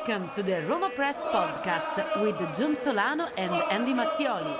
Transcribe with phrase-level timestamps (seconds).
[0.00, 4.58] Welcome to the Roma Press podcast with John Solano and Andy Mattioli.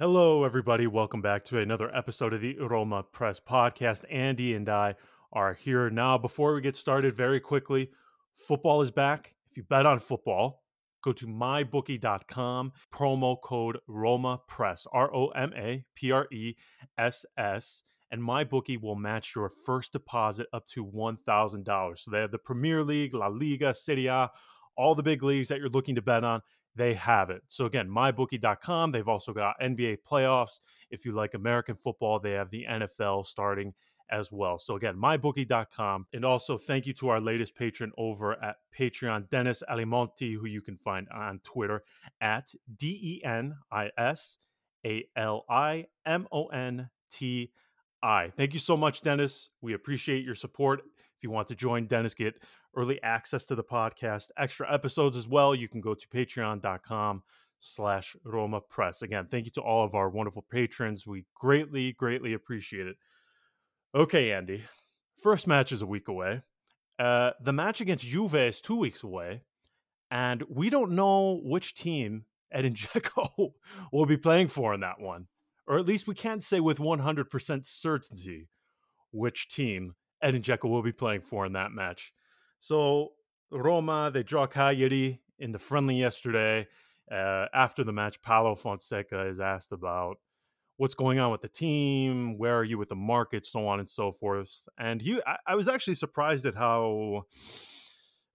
[0.00, 0.88] Hello, everybody.
[0.88, 4.04] Welcome back to another episode of the Roma Press podcast.
[4.10, 4.96] Andy and I
[5.32, 6.18] are here now.
[6.18, 7.92] Before we get started, very quickly,
[8.34, 9.36] football is back.
[9.48, 10.64] If you bet on football,
[11.04, 16.56] go to mybookie.com, promo code Roma Press, R O M A P R E
[16.98, 21.98] S S and my bookie will match your first deposit up to $1,000.
[21.98, 24.30] So they have the Premier League, La Liga, Serie A,
[24.76, 26.40] all the big leagues that you're looking to bet on.
[26.74, 27.42] They have it.
[27.48, 28.92] So again, mybookie.com.
[28.92, 30.60] They've also got NBA playoffs.
[30.90, 33.74] If you like American football, they have the NFL starting
[34.10, 34.58] as well.
[34.58, 36.06] So again, mybookie.com.
[36.12, 40.60] And also thank you to our latest patron over at Patreon, Denis Alimonti, who you
[40.60, 41.82] can find on Twitter
[42.20, 44.38] at D E N I S
[44.86, 47.50] A L I M O N T
[48.02, 48.32] I.
[48.36, 49.50] Thank you so much, Denis.
[49.60, 50.80] We appreciate your support.
[51.16, 52.40] If you want to join Denis, get
[52.76, 57.22] early access to the podcast, extra episodes as well, you can go to patreon.com
[57.58, 59.02] slash Roma Press.
[59.02, 61.06] Again, thank you to all of our wonderful patrons.
[61.06, 62.96] We greatly, greatly appreciate it.
[63.94, 64.62] Okay, Andy.
[65.20, 66.42] First match is a week away.
[66.98, 69.42] Uh, the match against Juve is two weeks away,
[70.10, 73.52] and we don't know which team Edin Dzeko
[73.92, 75.26] will be playing for in that one
[75.68, 78.48] or at least we can't say with 100% certainty
[79.12, 82.12] which team Edin Dzeko will be playing for in that match.
[82.58, 83.10] So
[83.52, 86.66] Roma, they draw Cagliari in the friendly yesterday.
[87.10, 90.16] Uh, after the match, Paulo Fonseca is asked about
[90.78, 93.88] what's going on with the team, where are you with the market, so on and
[93.88, 94.68] so forth.
[94.78, 97.24] And he, I, I was actually surprised at how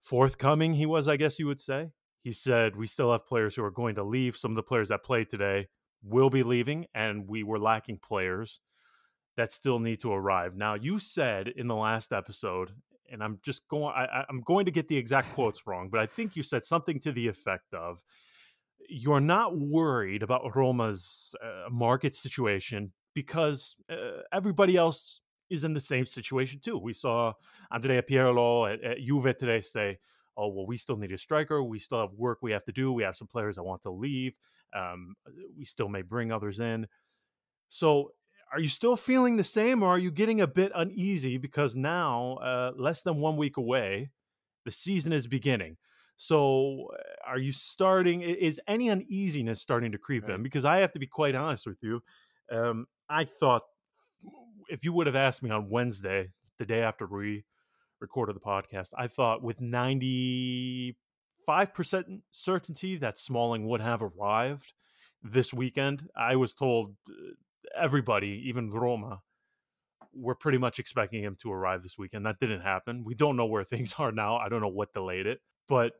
[0.00, 1.90] forthcoming he was, I guess you would say.
[2.22, 4.36] He said, We still have players who are going to leave.
[4.36, 5.68] Some of the players that played today
[6.04, 8.60] will be leaving, and we were lacking players
[9.36, 10.54] that still need to arrive.
[10.54, 12.72] Now, you said in the last episode,
[13.10, 16.06] and I'm just going, I, am going to get the exact quotes wrong, but I
[16.06, 18.00] think you said something to the effect of,
[18.88, 25.20] "You're not worried about Roma's uh, market situation because uh, everybody else
[25.50, 27.34] is in the same situation too." We saw
[27.70, 29.98] Andrea Pirlo at, at Juve today say,
[30.36, 31.62] "Oh well, we still need a striker.
[31.62, 32.92] We still have work we have to do.
[32.92, 34.34] We have some players that want to leave."
[34.74, 35.14] Um,
[35.56, 36.88] we still may bring others in.
[37.68, 38.12] So,
[38.52, 42.34] are you still feeling the same, or are you getting a bit uneasy because now,
[42.36, 44.10] uh, less than one week away,
[44.64, 45.76] the season is beginning?
[46.16, 48.22] So, uh, are you starting?
[48.22, 50.34] Is any uneasiness starting to creep right.
[50.36, 50.42] in?
[50.42, 52.02] Because I have to be quite honest with you.
[52.50, 53.62] Um, I thought
[54.68, 57.44] if you would have asked me on Wednesday, the day after we
[58.00, 60.96] recorded the podcast, I thought with 90
[61.48, 64.72] 5% certainty that Smalling would have arrived
[65.22, 66.08] this weekend.
[66.16, 67.12] I was told uh,
[67.78, 69.20] everybody, even Roma,
[70.12, 72.26] were pretty much expecting him to arrive this weekend.
[72.26, 73.04] That didn't happen.
[73.04, 74.36] We don't know where things are now.
[74.36, 75.40] I don't know what delayed it.
[75.68, 75.92] But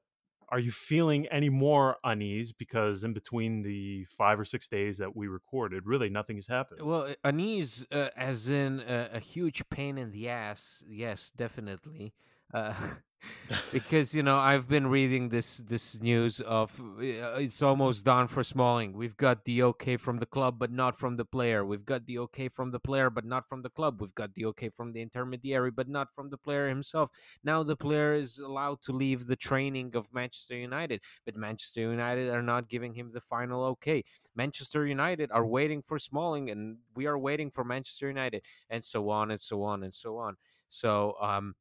[0.48, 5.14] are you feeling any more unease because in between the five or six days that
[5.14, 6.82] we recorded, really nothing has happened?
[6.82, 10.82] Well, unease, uh, as in a, a huge pain in the ass.
[10.86, 12.14] Yes, definitely.
[12.52, 12.74] Uh,
[13.72, 18.42] because you know I've been reading this this news of uh, it's almost done for
[18.42, 18.92] Smalling.
[18.92, 21.64] We've got the okay from the club, but not from the player.
[21.64, 24.00] We've got the okay from the player, but not from the club.
[24.00, 27.10] We've got the okay from the intermediary, but not from the player himself.
[27.42, 32.30] Now the player is allowed to leave the training of Manchester United, but Manchester United
[32.30, 34.04] are not giving him the final okay.
[34.34, 39.10] Manchester United are waiting for Smalling, and we are waiting for Manchester United, and so
[39.10, 40.36] on and so on and so on.
[40.74, 41.54] So um,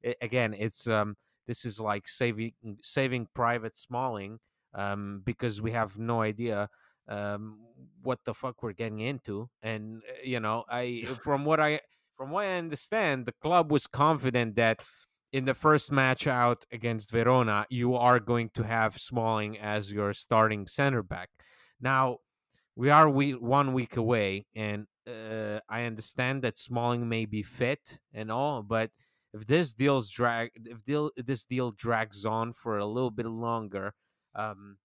[0.00, 1.16] it, again, it's um,
[1.48, 4.38] this is like saving saving Private Smalling
[4.74, 6.68] um, because we have no idea
[7.08, 7.58] um,
[8.02, 11.80] what the fuck we're getting into, and uh, you know, I from what I
[12.16, 14.82] from what I understand, the club was confident that
[15.32, 20.12] in the first match out against Verona, you are going to have Smalling as your
[20.12, 21.28] starting center back.
[21.80, 22.18] Now,
[22.76, 27.98] we are we one week away, and uh, I understand that Smalling may be fit
[28.12, 28.90] and all, but
[29.34, 33.94] if this deal's drag, if deal this deal drags on for a little bit longer,
[34.34, 34.78] um,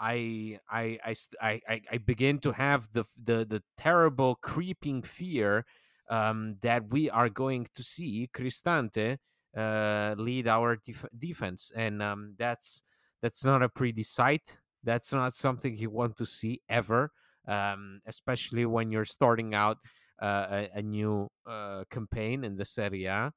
[0.00, 5.64] I, I I I I begin to have the the the terrible creeping fear
[6.10, 9.18] um, that we are going to see Cristante
[9.56, 12.82] uh, lead our def- defense, and um, that's
[13.22, 14.56] that's not a pretty sight.
[14.84, 17.10] That's not something you want to see ever
[17.48, 19.78] um, especially when you're starting out
[20.22, 23.32] uh, a, a, new uh, campaign in the Serie A.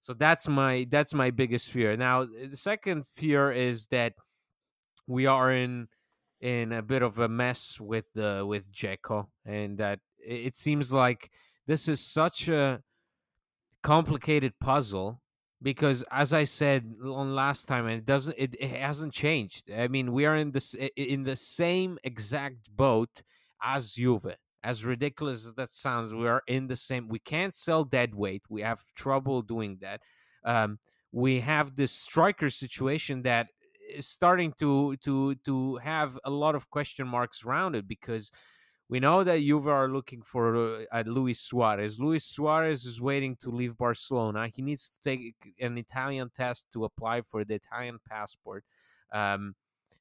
[0.00, 1.96] So that's my that's my biggest fear.
[1.96, 4.12] Now the second fear is that
[5.06, 5.88] we are in
[6.40, 11.30] in a bit of a mess with the with Dzeko, and that it seems like
[11.66, 12.82] this is such a
[13.82, 15.20] complicated puzzle
[15.62, 19.70] because as I said on last time, and it doesn't, it, it hasn't changed.
[19.70, 23.22] I mean, we are in this in the same exact boat
[23.64, 24.36] as Juve.
[24.62, 27.08] As ridiculous as that sounds, we are in the same.
[27.08, 28.42] We can't sell dead weight.
[28.48, 30.00] We have trouble doing that.
[30.44, 30.78] Um,
[31.12, 33.48] we have this striker situation that
[33.88, 38.30] is starting to to to have a lot of question marks around it because
[38.88, 41.98] we know that Juve are looking for uh, Luis Suarez.
[41.98, 44.48] Luis Suarez is waiting to leave Barcelona.
[44.48, 48.64] He needs to take an Italian test to apply for the Italian passport.
[49.12, 49.54] Um,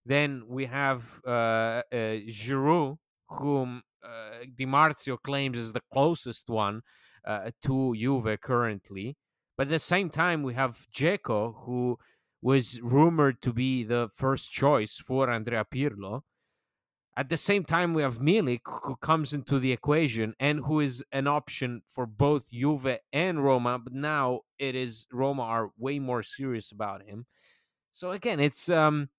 [0.06, 2.98] then we have uh, uh, Giroud,
[3.34, 6.82] whom uh, Di Marzio claims is the closest one
[7.26, 9.18] uh, to Juve currently.
[9.58, 11.98] But at the same time, we have Dzeko, who
[12.42, 16.22] was rumored to be the first choice for Andrea Pirlo.
[17.16, 21.04] At the same time, we have Milik, who comes into the equation and who is
[21.12, 23.78] an option for both Juve and Roma.
[23.78, 27.28] But now it is Roma are way more serious about him.
[27.92, 29.10] So again, it's um,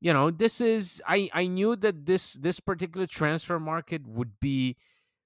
[0.00, 4.76] you know, this is I I knew that this this particular transfer market would be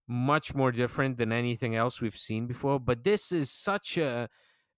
[0.08, 2.80] much more different than anything else we've seen before.
[2.80, 4.28] But this is such a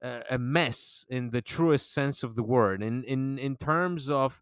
[0.02, 2.82] a mess in the truest sense of the word.
[2.82, 4.40] In in in terms of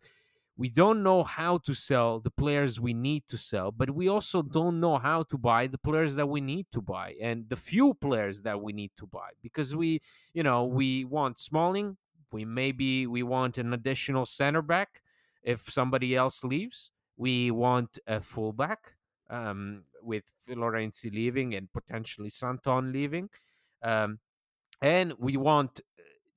[0.56, 4.42] we don't know how to sell the players we need to sell, but we also
[4.42, 7.94] don't know how to buy the players that we need to buy and the few
[7.94, 10.00] players that we need to buy because we,
[10.34, 11.96] you know, we want Smalling,
[12.32, 15.00] we maybe we want an additional center back
[15.42, 16.90] if somebody else leaves.
[17.16, 18.94] We want a fullback
[19.30, 23.28] um, with Florenzi leaving and potentially Santon leaving.
[23.82, 24.18] Um,
[24.80, 25.80] and we want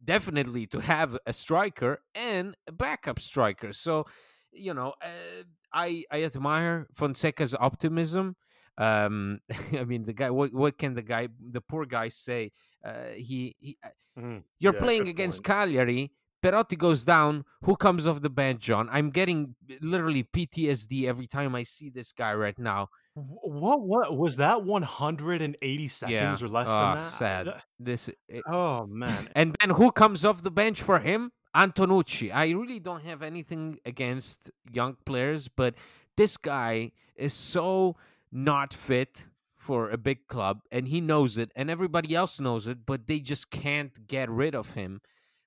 [0.04, 3.74] definitely to have a striker and a backup striker.
[3.74, 4.06] So,
[4.52, 5.44] you know, uh,
[5.74, 8.36] I I admire Fonseca's optimism.
[8.78, 9.40] Um,
[9.80, 10.30] I mean, the guy.
[10.30, 12.52] What what can the guy, the poor guy, say?
[12.84, 13.78] Uh, he, he
[14.18, 15.58] mm, you're yeah, playing against point.
[15.58, 16.12] Cagliari.
[16.46, 17.44] Perotti goes down.
[17.64, 18.88] Who comes off the bench, John?
[18.92, 22.90] I'm getting literally PTSD every time I see this guy right now.
[23.16, 26.46] What what was that 180 seconds yeah.
[26.46, 27.12] or less oh, than ah, that?
[27.12, 27.54] Sad.
[27.80, 29.30] This it, Oh man.
[29.36, 31.32] And then who comes off the bench for him?
[31.56, 32.32] Antonucci.
[32.32, 35.74] I really don't have anything against young players, but
[36.16, 37.96] this guy is so
[38.32, 39.26] not fit
[39.56, 43.20] for a big club and he knows it and everybody else knows it, but they
[43.20, 45.02] just can't get rid of him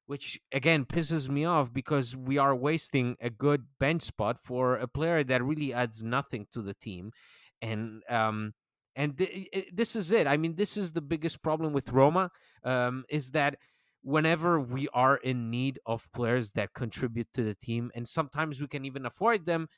[0.09, 4.89] which again pisses me off because we are wasting a good bench spot for a
[4.89, 7.13] player that really adds nothing to the team.
[7.61, 8.55] And um
[8.97, 10.27] and th- this is it.
[10.27, 12.31] I mean this is the biggest problem with roma
[12.65, 13.57] um is that
[14.03, 18.67] whenever we are in need of players that contribute to the team and sometimes we
[18.67, 19.69] can even afford them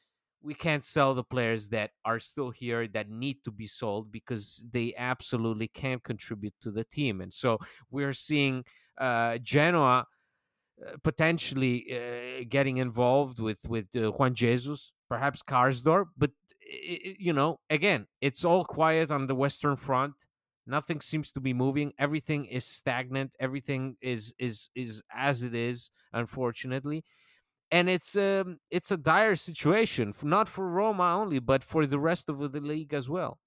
[0.43, 4.65] we can't sell the players that are still here that need to be sold because
[4.71, 7.21] they absolutely can't contribute to the team.
[7.21, 7.59] And so
[7.91, 8.65] we're seeing
[8.99, 10.07] uh genoa
[11.03, 16.31] potentially uh, getting involved with with uh, Juan Jesus, perhaps Karsdorp, but
[17.19, 20.15] you know, again, it's all quiet on the Western Front.
[20.67, 21.93] Nothing seems to be moving.
[21.99, 23.35] Everything is stagnant.
[23.41, 27.05] Everything is is is as it is, unfortunately,
[27.71, 32.29] and it's um it's a dire situation, not for Roma only, but for the rest
[32.29, 33.39] of the league as well.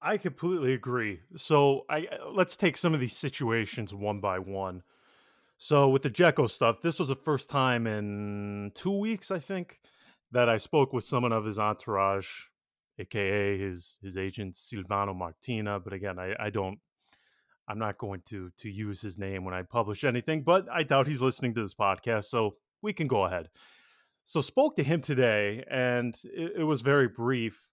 [0.00, 1.20] I completely agree.
[1.36, 4.82] So I uh, let's take some of these situations one by one.
[5.64, 9.80] So with the Dzeko stuff, this was the first time in two weeks, I think,
[10.30, 12.28] that I spoke with someone of his entourage,
[12.98, 15.80] aka his his agent Silvano Martina.
[15.80, 16.80] But again, I, I don't
[17.66, 21.06] I'm not going to to use his name when I publish anything, but I doubt
[21.06, 23.48] he's listening to this podcast, so we can go ahead.
[24.26, 27.70] So spoke to him today, and it, it was very brief.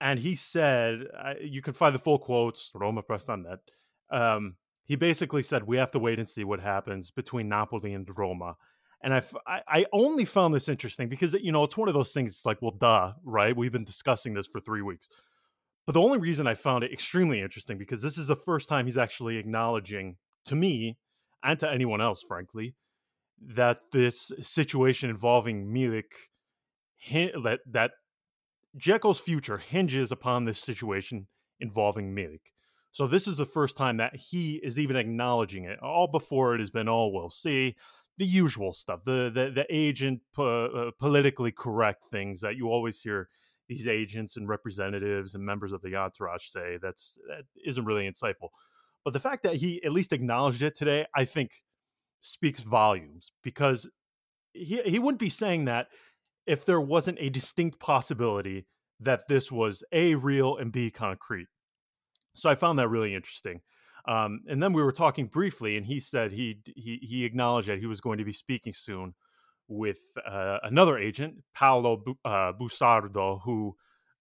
[0.00, 1.04] And he said,
[1.40, 3.60] you can find the full quotes, RomaPress.net.
[4.10, 4.56] Um,
[4.86, 8.56] he basically said we have to wait and see what happens between Napoli and Roma.
[9.02, 12.32] And I, I only found this interesting because, you know, it's one of those things.
[12.32, 13.56] It's like, well, duh, right?
[13.56, 15.08] We've been discussing this for three weeks.
[15.86, 18.86] But the only reason I found it extremely interesting because this is the first time
[18.86, 20.16] he's actually acknowledging
[20.46, 20.98] to me
[21.42, 22.74] and to anyone else, frankly,
[23.40, 26.12] that this situation involving Milik,
[27.10, 27.90] that that
[28.78, 31.26] Dzeko's future hinges upon this situation
[31.60, 32.52] involving Milik.
[32.96, 35.78] So this is the first time that he is even acknowledging it.
[35.80, 37.76] All before it has been, oh, we'll see
[38.16, 43.28] the usual stuff, the the, the agent uh, politically correct things that you always hear
[43.68, 46.78] these agents and representatives and members of the entourage say.
[46.80, 48.48] That's that isn't really insightful.
[49.04, 51.50] But the fact that he at least acknowledged it today, I think,
[52.22, 53.86] speaks volumes because
[54.54, 55.88] he he wouldn't be saying that
[56.46, 58.64] if there wasn't a distinct possibility
[59.00, 61.48] that this was a real and b concrete.
[62.36, 63.60] So I found that really interesting.
[64.08, 67.80] Um, and then we were talking briefly, and he said he he he acknowledged that
[67.80, 69.14] he was going to be speaking soon
[69.68, 73.74] with uh, another agent, Paolo uh, Busardo, who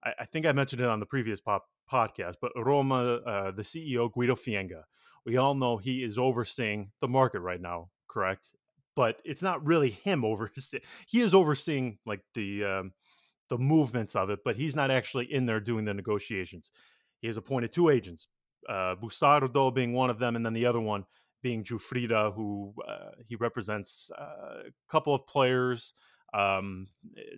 [0.03, 3.61] I, I, think I mentioned it on the previous pop- podcast, but Roma, uh, the
[3.61, 4.83] CEO Guido Fienga,
[5.23, 8.53] we all know he is overseeing the market right now, correct?
[8.95, 10.83] But it's not really him overseeing.
[11.07, 12.93] He is overseeing like the um,
[13.49, 16.71] the movements of it, but he's not actually in there doing the negotiations.
[17.25, 18.27] He has appointed two agents,
[18.69, 21.05] uh, Busardo being one of them, and then the other one
[21.41, 25.93] being Giuffrida, who uh, he represents uh, a couple of players,
[26.35, 26.85] um,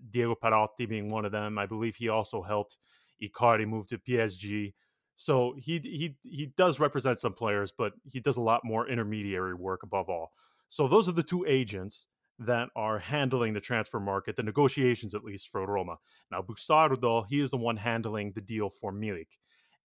[0.10, 1.58] Diego Perotti being one of them.
[1.58, 2.76] I believe he also helped
[3.24, 4.74] Icardi move to PSG.
[5.16, 9.54] So he he he does represent some players, but he does a lot more intermediary
[9.54, 10.34] work above all.
[10.68, 12.08] So those are the two agents
[12.40, 15.96] that are handling the transfer market, the negotiations at least for Roma.
[16.30, 19.38] Now Busardo, he is the one handling the deal for Milik.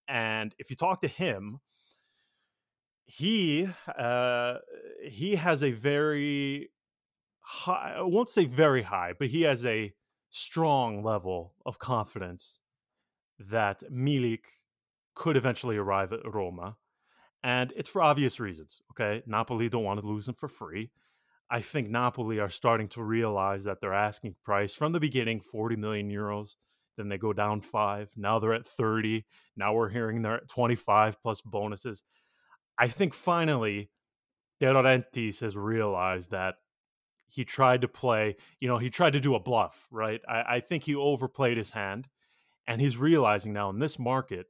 [0.09, 1.61] And if you talk to him,
[3.05, 3.69] he
[3.99, 4.55] uh,
[5.05, 6.71] he has a very
[7.41, 7.95] high.
[7.99, 9.93] I won't say very high, but he has a
[10.31, 12.59] strong level of confidence
[13.39, 14.45] that Milik
[15.15, 16.77] could eventually arrive at Roma,
[17.43, 18.81] and it's for obvious reasons.
[18.93, 20.91] Okay, Napoli don't want to lose him for free.
[21.51, 25.77] I think Napoli are starting to realize that their asking price from the beginning, 40
[25.77, 26.55] million euros,
[26.97, 28.11] then they go down five.
[28.17, 29.25] Now they're at 30.
[29.57, 32.03] Now we're hearing they're at 25 plus bonuses.
[32.79, 33.91] I think finally
[34.61, 36.57] De Laurentiis has realized that
[37.27, 40.21] he tried to play, you know, he tried to do a bluff, right?
[40.29, 42.09] I, I think he overplayed his hand.
[42.69, 44.47] And he's realizing now in this market,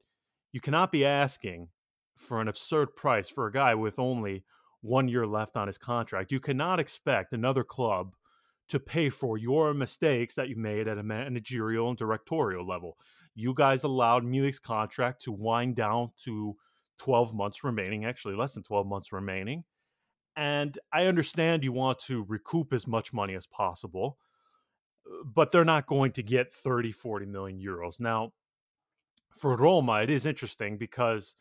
[0.52, 1.68] you cannot be asking
[2.16, 4.44] for an absurd price for a guy with only
[4.82, 6.32] one year left on his contract.
[6.32, 8.14] You cannot expect another club
[8.68, 12.96] to pay for your mistakes that you made at a managerial and directorial level.
[13.34, 16.56] You guys allowed Milik's contract to wind down to
[16.98, 19.64] 12 months remaining, actually less than 12 months remaining.
[20.36, 24.18] And I understand you want to recoup as much money as possible,
[25.24, 28.00] but they're not going to get 30, 40 million euros.
[28.00, 28.32] Now,
[29.36, 31.36] for Roma, it is interesting because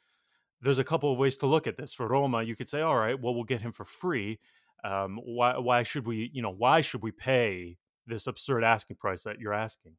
[0.62, 1.94] there's a couple of ways to look at this.
[1.94, 4.40] For Roma, you could say, all right, well, we'll get him for free
[4.84, 9.24] um, why why should we you know why should we pay this absurd asking price
[9.24, 9.94] that you're asking?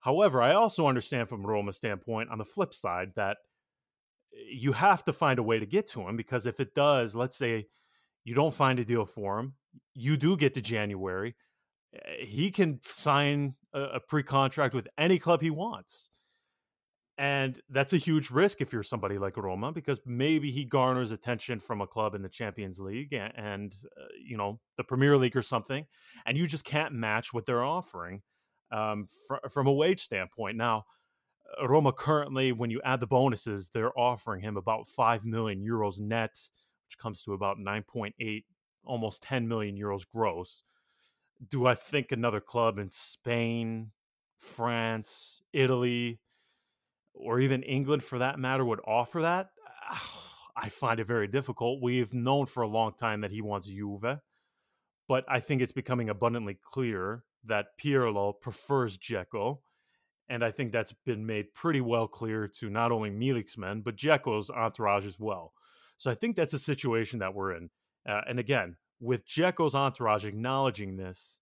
[0.00, 3.38] However, I also understand from Roma's standpoint on the flip side that
[4.32, 7.16] eh, you have to find a way to get to him because if it does,
[7.16, 7.66] let's say
[8.24, 9.54] you don't find a deal for him,
[9.94, 11.34] you do get to January,
[11.94, 16.10] eh, he can sign a, a pre-contract with any club he wants.
[17.18, 21.60] And that's a huge risk if you're somebody like Roma because maybe he garners attention
[21.60, 25.34] from a club in the Champions League and, and uh, you know the Premier League
[25.34, 25.86] or something,
[26.26, 28.20] and you just can't match what they're offering
[28.70, 30.58] um, fr- from a wage standpoint.
[30.58, 30.84] Now,
[31.58, 35.98] uh, Roma currently, when you add the bonuses, they're offering him about five million euros
[35.98, 36.36] net,
[36.86, 38.44] which comes to about nine point eight,
[38.84, 40.62] almost ten million euros gross.
[41.48, 43.92] Do I think another club in Spain,
[44.36, 46.20] France, Italy?
[47.16, 49.50] Or even England for that matter would offer that,
[50.56, 51.82] I find it very difficult.
[51.82, 54.20] We've known for a long time that he wants Juve,
[55.08, 59.58] but I think it's becoming abundantly clear that Pirlo prefers Dzeko.
[60.28, 63.96] And I think that's been made pretty well clear to not only Milik's men, but
[63.96, 65.52] Dzeko's entourage as well.
[65.98, 67.70] So I think that's a situation that we're in.
[68.08, 71.38] Uh, and again, with Dzeko's entourage acknowledging this,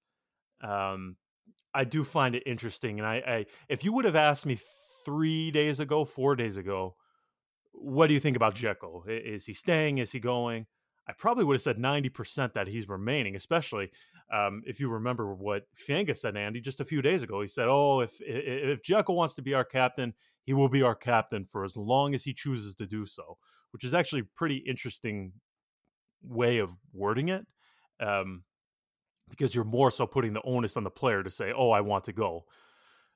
[0.63, 1.17] um,
[1.73, 2.99] I do find it interesting.
[2.99, 4.59] And I, I, if you would have asked me
[5.05, 6.97] three days ago, four days ago.
[7.73, 9.09] What do you think about Dzeko?
[9.09, 9.99] Is he staying?
[9.99, 10.67] Is he going?
[11.07, 13.91] I probably would have said 90% that he's remaining, especially
[14.33, 17.41] um, if you remember what Fienga said, Andy, just a few days ago.
[17.41, 20.95] He said, Oh, if, if Dzeko wants to be our captain, he will be our
[20.95, 23.37] captain for as long as he chooses to do so,
[23.73, 25.33] which is actually a pretty interesting
[26.23, 27.47] way of wording it.
[28.01, 28.45] Um,
[29.31, 32.05] because you're more so putting the onus on the player to say, "Oh, I want
[32.05, 32.45] to go."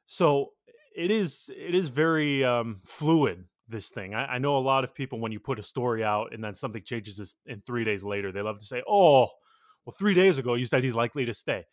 [0.07, 0.53] So
[0.97, 3.45] it is it is very um, fluid.
[3.71, 6.33] This thing, I, I, know a lot of people when you put a story out
[6.33, 9.29] and then something changes in three days later, they love to say, "Oh,
[9.85, 11.65] well, three days ago you said he's likely to stay."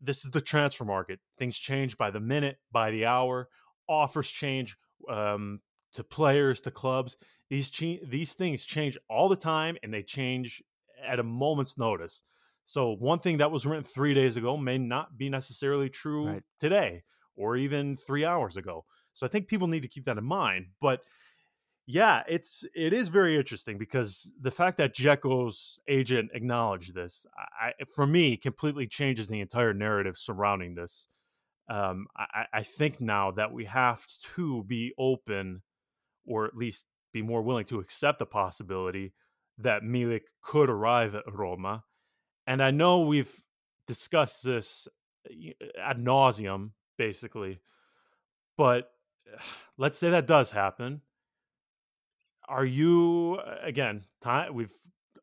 [0.00, 1.20] This is the transfer market.
[1.38, 3.48] Things change by the minute, by the hour.
[3.88, 4.76] Offers change
[5.08, 5.60] um,
[5.94, 7.16] to players, to clubs.
[7.48, 10.64] These ch- these things change all the time, and they change
[11.06, 12.22] at a moment's notice.
[12.64, 16.42] So one thing that was written three days ago may not be necessarily true right.
[16.58, 17.02] today
[17.36, 18.84] or even three hours ago.
[19.12, 20.66] So I think people need to keep that in mind.
[20.80, 21.00] But
[21.86, 27.26] yeah, it's it is very interesting because the fact that Dzeko's agent acknowledged this,
[27.60, 31.08] I, for me, completely changes the entire narrative surrounding this.
[31.68, 35.62] Um, I, I think now that we have to be open,
[36.26, 39.12] or at least be more willing to accept the possibility
[39.58, 41.84] that Milik could arrive at Roma.
[42.46, 43.40] And I know we've
[43.86, 44.88] discussed this
[45.80, 46.70] ad nauseum,
[47.02, 47.58] basically,
[48.56, 48.92] but
[49.76, 51.00] let's say that does happen.
[52.48, 54.04] Are you again?
[54.20, 54.72] Time we've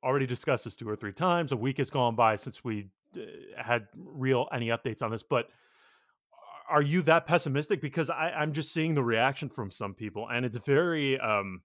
[0.03, 1.51] already discussed this two or three times.
[1.51, 3.21] A week has gone by since we uh,
[3.57, 5.49] had real any updates on this, but
[6.69, 7.81] are you that pessimistic?
[7.81, 11.61] Because I, I'm just seeing the reaction from some people, and it's very, um,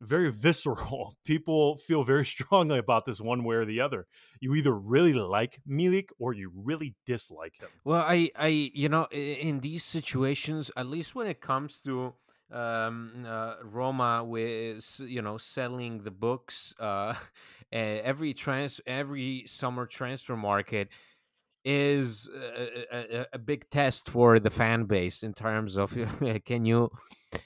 [0.00, 1.16] very visceral.
[1.24, 4.06] People feel very strongly about this one way or the other.
[4.40, 7.68] You either really like Milik or you really dislike him.
[7.84, 12.14] Well, I, I, you know, in these situations, at least when it comes to
[12.52, 17.14] um, uh, Roma with you know selling the books, uh,
[17.72, 20.88] every trans every summer transfer market
[21.64, 25.92] is a, a, a, big test for the fan base in terms of
[26.44, 26.88] can you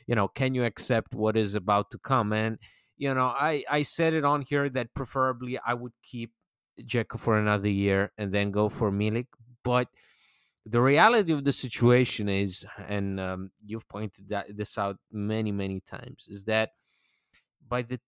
[0.06, 2.59] you know can you accept what is about to come and
[2.97, 6.32] you know i i said it on here that preferably i would keep
[6.80, 9.26] Dzeko for another year and then go for Milik
[9.64, 9.88] but
[10.64, 15.80] the reality of the situation is and um, you've pointed that this out many many
[15.80, 16.70] times is that
[17.68, 18.00] by the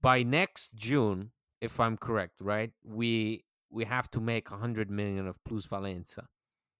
[0.00, 5.36] by next june if i'm correct right we we have to make 100 million of
[5.48, 6.26] plusvalenza.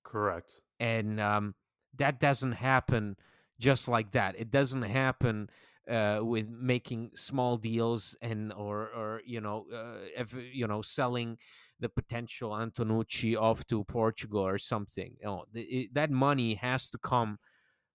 [0.05, 0.53] Correct.
[0.79, 1.55] And um,
[1.97, 3.17] that doesn't happen
[3.59, 4.35] just like that.
[4.39, 5.49] It doesn't happen
[5.89, 11.39] uh, with making small deals and or or you know uh, if, you know selling
[11.81, 15.17] the potential Antonucci off to Portugal or something.
[15.21, 17.39] You know, it, that money has to come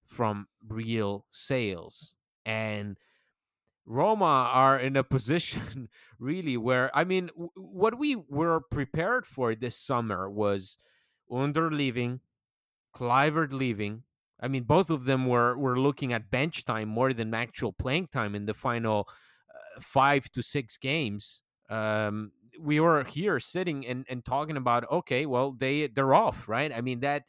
[0.05, 2.97] from real sales and
[3.85, 5.89] Roma are in a position
[6.19, 10.77] really where I mean w- what we were prepared for this summer was
[11.31, 12.21] Under leaving,
[12.95, 14.03] Kluivert leaving.
[14.39, 18.07] I mean both of them were were looking at bench time more than actual playing
[18.07, 19.07] time in the final
[19.77, 21.41] uh, 5 to 6 games.
[21.69, 26.71] Um, we were here sitting and, and talking about okay, well they they're off, right?
[26.73, 27.23] I mean that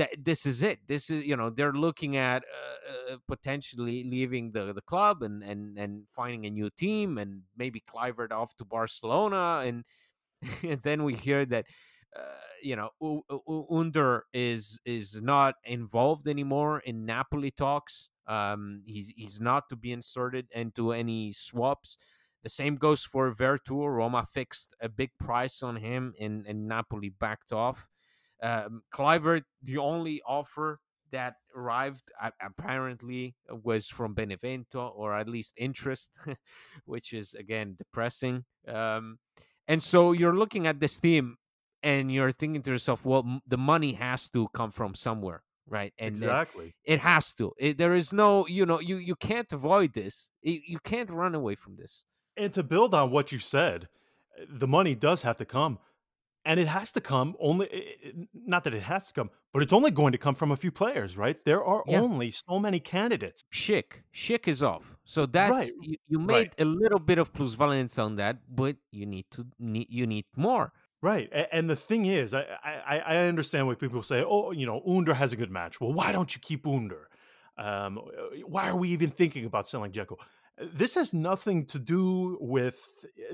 [0.00, 0.78] that this is it.
[0.86, 5.42] This is you know they're looking at uh, uh, potentially leaving the the club and
[5.42, 9.84] and and finding a new team and maybe Kluivert off to Barcelona and,
[10.62, 11.66] and then we hear that
[12.62, 18.10] you know U- U- Under is is not involved anymore in Napoli talks.
[18.26, 21.96] Um, he's he's not to be inserted into any swaps.
[22.42, 23.94] The same goes for Veretout.
[23.94, 27.88] Roma fixed a big price on him, and and Napoli backed off.
[28.42, 30.80] Um, Kluivert, the only offer
[31.12, 36.10] that arrived uh, apparently was from Benevento, or at least interest,
[36.84, 38.44] which is again depressing.
[38.66, 39.18] Um,
[39.68, 41.36] and so you're looking at this team
[41.82, 45.92] and you're thinking to yourself, well, m- the money has to come from somewhere, right?
[45.98, 47.52] And exactly, it has to.
[47.58, 50.28] It, there is no, you know, you you can't avoid this.
[50.42, 52.04] It, you can't run away from this.
[52.36, 53.88] And to build on what you said,
[54.38, 55.78] eh, the money does have to come
[56.44, 59.62] and it has to come only eh, eh, not that it has to come but
[59.62, 62.00] it's only going to come from a few players right there are yeah.
[62.00, 65.70] only so many candidates Schick Schick is off so that's right.
[65.80, 66.54] you, you, made right.
[66.58, 70.24] a little bit of plus valenza on that but you need to need you need
[70.36, 74.66] more right and the thing is i i, I understand what people say oh you
[74.66, 75.80] know under has a good match.
[75.80, 77.08] Well why don't you keep under?
[77.58, 78.00] Um,
[78.46, 80.16] why are we even thinking about selling Dzeko?
[80.72, 82.78] this has nothing to do with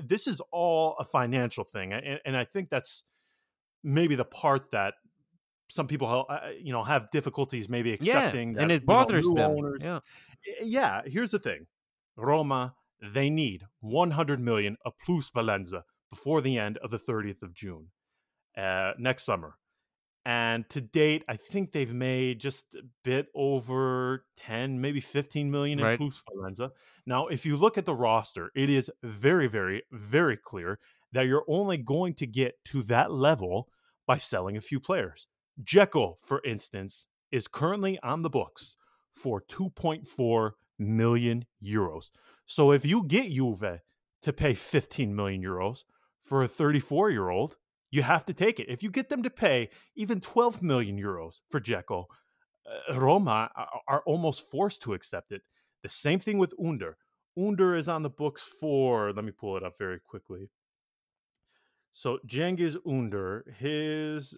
[0.01, 3.03] this is all a financial thing and, and i think that's
[3.83, 4.93] maybe the part that
[5.69, 9.35] some people uh, you know have difficulties maybe accepting yeah, that, and it bothers know,
[9.35, 9.99] them owners, yeah.
[10.61, 11.67] Yeah here's the thing.
[12.15, 12.73] Roma
[13.13, 17.87] they need 100 million a plusvalenza before the end of the 30th of june
[18.57, 19.55] uh, next summer
[20.27, 25.79] and to date, I think they've made just a bit over 10, maybe 15 million
[25.79, 25.97] in right.
[25.97, 26.71] plusvalenza.
[27.05, 30.79] Now, if you look at the roster, it is very, very, very clear
[31.13, 33.69] that you're only going to get to that level
[34.05, 35.27] by selling a few players.
[35.63, 38.75] Dzeko, for instance, is currently on the books
[39.13, 42.09] for 2.4 million euros.
[42.45, 43.79] So if you get Juve
[44.23, 45.85] to pay 15 million euros
[46.27, 47.55] for a 34 year old,
[47.89, 48.67] you have to take it.
[48.69, 52.05] If you get them to pay even 12 million euros for Dzeko,
[52.89, 53.49] uh, Roma
[53.87, 55.41] are, almost forced to accept it.
[55.83, 56.97] The same thing with Under.
[57.37, 60.49] Under is on the books for, let me pull it up very quickly.
[61.91, 64.37] So Cengiz Under, his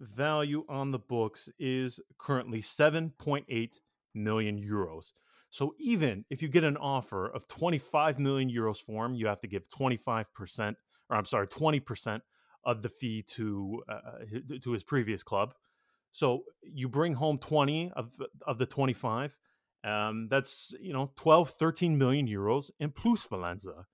[0.00, 3.78] value on the books is currently 7.8
[4.14, 5.12] million euros.
[5.50, 9.40] So even if you get an offer of 25 million euros for him, you have
[9.40, 10.74] to give 25%,
[11.10, 12.20] or I'm sorry, 20%
[12.64, 15.54] of the fee to uh, uh to his previous club.
[16.12, 18.12] So you bring home 20 of
[18.46, 19.36] of the 25
[19.84, 23.84] Um, that's you know 12, 13 million euros in plusvalenza.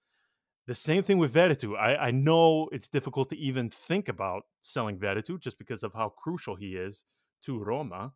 [0.66, 1.76] The same thing with Veretout.
[1.76, 6.08] I, I know it's difficult to even think about selling Veretout just because of how
[6.08, 7.04] crucial he is
[7.44, 8.12] to Roma,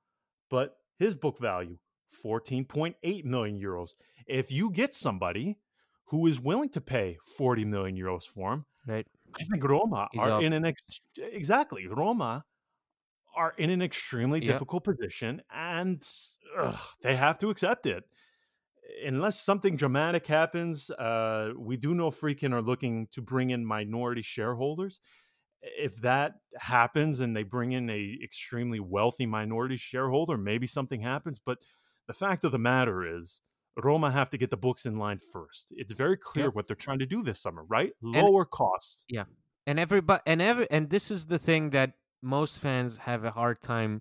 [0.49, 1.79] but his book value
[2.25, 3.91] 14.8 million euros.
[4.27, 5.59] If you get somebody
[6.07, 9.07] who is willing to pay 40 million euros for him, Right.
[9.39, 10.43] I think Roma He's are up.
[10.43, 12.45] in an ex- exactly Roma
[13.35, 14.49] are in an extremely Yep.
[14.53, 16.03] difficult position, and
[16.59, 18.05] ugh, they have to accept it.
[19.05, 24.23] Unless something dramatic happens, uh, we do know Friedkin are looking to bring in minority
[24.23, 25.01] shareholders.
[25.63, 31.41] If that happens and they bring in a extremely wealthy minority shareholder, maybe something happens.
[31.41, 31.59] But
[32.07, 33.43] the fact of the matter is,
[33.83, 35.67] Roma have to get the books in line first.
[35.71, 36.55] It's very clear Yep.
[36.55, 37.93] what they're trying to do this summer, right?
[38.03, 39.05] Lower costs.
[39.09, 39.25] Yeah.
[39.67, 43.61] And everybody and every and this is the thing that most fans have a hard
[43.61, 44.01] time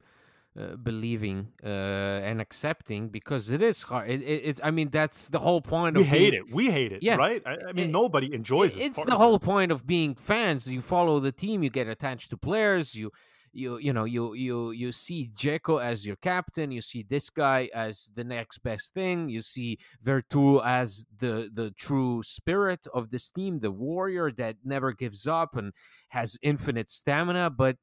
[0.57, 4.09] uh, believing uh, and accepting because it is hard.
[4.09, 6.53] It, it, it's I mean that's the whole point We of hate being, it.
[6.53, 7.03] We hate it.
[7.03, 7.15] Yeah.
[7.15, 7.41] Right?
[7.45, 9.41] I, I mean, It- nobody enjoys I- this It's the whole it.
[9.41, 10.71] point of being fans.
[10.71, 12.95] You follow the team, you get attached to players.
[12.95, 13.11] You
[13.55, 16.71] you you know you you you see Dzeko as your captain.
[16.71, 19.29] You see this guy as the next best thing.
[19.29, 24.91] You see Veretout as the the true spirit of this team, the warrior that never
[24.91, 25.71] gives up and
[26.09, 27.49] has infinite stamina.
[27.49, 27.77] But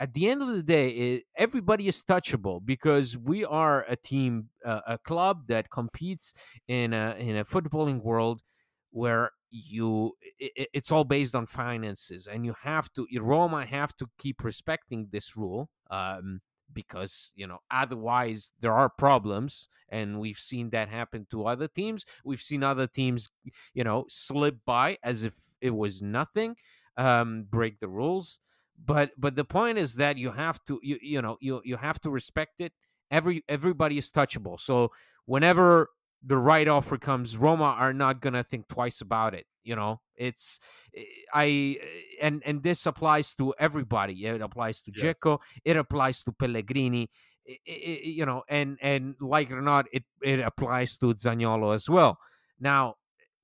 [0.00, 4.48] at the end of the day, it, everybody is touchable because we are a team,
[4.64, 6.32] uh, a club that competes
[6.68, 8.40] in a in a footballing world
[8.90, 13.94] where you i i- it's all based on finances and you have to roma have
[13.96, 16.40] to keep respecting this rule um
[16.72, 22.04] because you know otherwise there are problems and we've seen that happen to other teams.
[22.26, 23.30] We've seen other teams
[23.72, 26.56] you know slip by as if it was nothing
[26.96, 28.40] um break the rules
[28.84, 32.00] but but the point is that you have to you you know you you have
[32.00, 32.72] to respect it.
[33.10, 34.90] Every everybody is touchable so
[35.24, 35.88] whenever
[36.22, 39.46] the right offer comes, Roma are not gonna think twice about it.
[39.62, 40.58] You know, it's
[40.96, 41.02] eh,
[41.34, 41.86] I eh,
[42.22, 44.24] and and this applies to everybody.
[44.26, 44.92] It applies to.
[44.92, 45.40] Dzeko.
[45.64, 47.10] It applies to Pellegrini.
[47.48, 51.14] i- i- i- you know, and and like it or not, it it applies to
[51.14, 52.18] Zaniolo as well.
[52.60, 52.96] Now,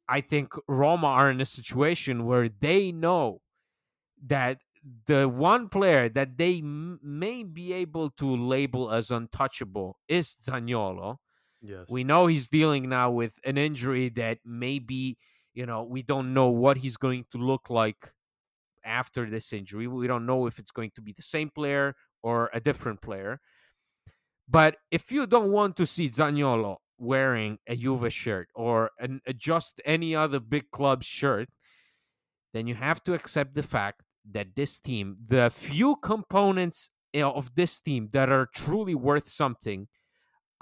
[0.08, 3.40] I think Roma are in a situation where they know
[4.26, 4.58] that
[5.06, 11.16] the one player that they m- may be able to label as untouchable is Zaniolo.
[11.64, 11.88] Yes.
[11.88, 15.16] We know he's dealing now with an injury that maybe,
[15.54, 18.12] you know, we don't know what he's going to look like
[18.84, 19.86] after this injury.
[19.86, 23.40] We don't know if it's going to be the same player or a different player.
[24.46, 29.32] But if you don't want to see Zaniolo wearing a Juve shirt or an, a
[29.32, 31.48] just any other big club shirt,
[32.52, 37.54] then you have to accept the fact that this team, the few components eh, of
[37.54, 39.88] this team that are truly worth something,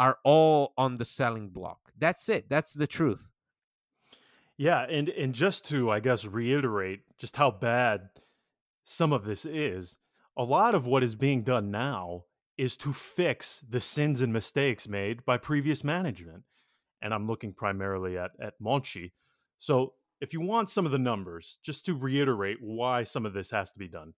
[0.02, 1.92] are all on the selling block.
[1.96, 2.48] That's it.
[2.48, 3.30] That's the truth.
[4.58, 8.10] Yeah, and and just to I guess reiterate just how bad
[8.82, 9.96] some of this is,
[10.36, 12.24] a lot of what is being done now
[12.58, 16.42] is to fix the sins and mistakes made by previous management.
[17.00, 19.12] And I'm looking primarily at at Monchi.
[19.60, 23.52] So, if you want some of the numbers, just to reiterate why some of this
[23.52, 24.14] has to be done.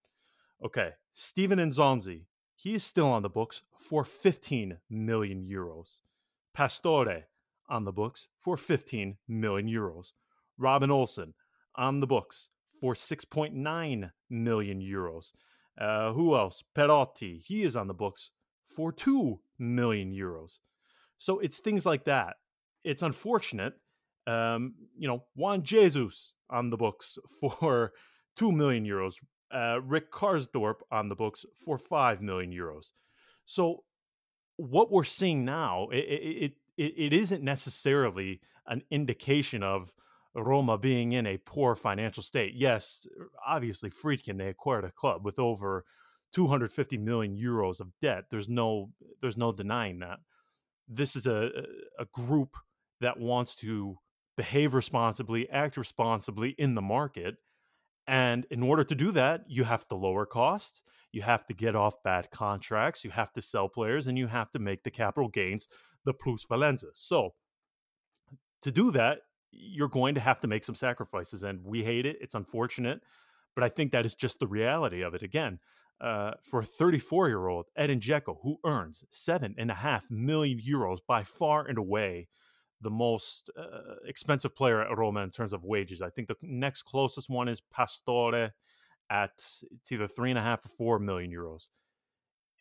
[0.65, 2.23] Okay, Steven Nzonzi,
[2.55, 6.01] he is still on the books for 15 million euros.
[6.55, 7.25] Pastore
[7.69, 10.13] on the books for 15 million euros.
[10.59, 11.35] Robin Olsen
[11.77, 15.33] on the books for 6.9 million euros.
[15.81, 16.63] Uh, who else?
[16.77, 18.31] Perotti, he is on the books
[18.67, 20.59] for 2 million euros.
[21.19, 22.37] So it's things like that.
[22.85, 23.75] It's unfortunate.
[24.27, 27.93] Um, you know, Juan Jesus on the books for
[28.37, 29.15] 2 million euros.
[29.55, 32.93] Uh, Rick Karsdorp on the books for 5 million euros.
[33.45, 33.85] So
[34.57, 39.93] what we're seeing now, it, it, it, it isn't necessarily an indication of
[40.35, 42.55] Roma being in a poor financial state.
[42.55, 43.07] Yes,
[43.47, 45.85] obviously, Friedkin they acquired a club with over
[46.33, 48.25] 250 million euros of debt.
[48.31, 48.91] There's no
[49.21, 50.19] there's no denying that.
[50.89, 51.51] This is a
[51.99, 52.57] a group
[53.01, 53.99] that wants to
[54.37, 57.37] behave responsibly, act responsibly in the market.
[58.07, 61.75] And in order to do that, you have to lower costs, you have to get
[61.75, 65.29] off bad contracts, you have to sell players, and you have to make the capital
[65.29, 65.69] gains,
[66.05, 66.91] the plus valenza.
[66.93, 67.35] So
[68.63, 69.21] to do that,
[69.53, 71.45] you're going to have to make some sacrifices.
[71.45, 72.17] And we hate it.
[72.21, 73.01] It's unfortunate.
[73.55, 75.23] But I think that is just the reality of it.
[75.23, 75.61] Again,
[76.01, 80.59] uh, for a 34 year old, Edin Dzeko, who earns seven and a half million
[80.59, 82.29] euros by far and away
[82.85, 86.03] the most uh, expensive player at Roma in terms of wages.
[86.03, 88.53] I think the next closest one is Pastore
[89.11, 91.71] at it's either three and a half or four million euros.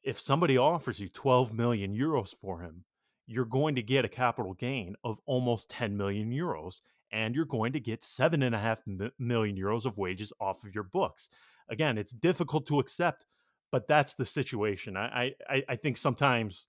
[0.02, 2.86] If somebody offers you 12 million euros for him,
[3.28, 6.82] you're going to get a capital gain of almost 10 million euros
[7.12, 8.80] and you're going to get seven and a half
[9.20, 11.30] million euros of wages off of your books.
[11.70, 13.26] Again, it's difficult to accept,
[13.72, 14.98] but that's the situation.
[14.98, 16.68] I, I, I think sometimes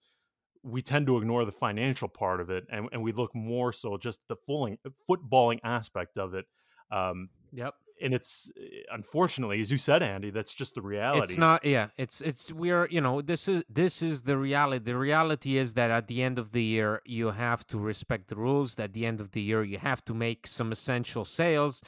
[0.64, 3.96] we tend to ignore the financial part of it and, and we look more so
[3.96, 6.46] just the fooling, footballing aspect of it.
[6.90, 8.50] Um, yep and it's
[8.92, 12.88] unfortunately as you said andy that's just the reality it's not yeah it's it's we're
[12.90, 16.38] you know this is this is the reality the reality is that at the end
[16.38, 19.62] of the year you have to respect the rules at the end of the year
[19.62, 21.82] you have to make some essential sales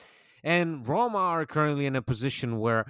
[0.45, 2.87] and roma are currently in a position where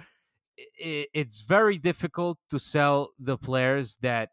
[0.79, 4.29] it's very difficult to sell the players that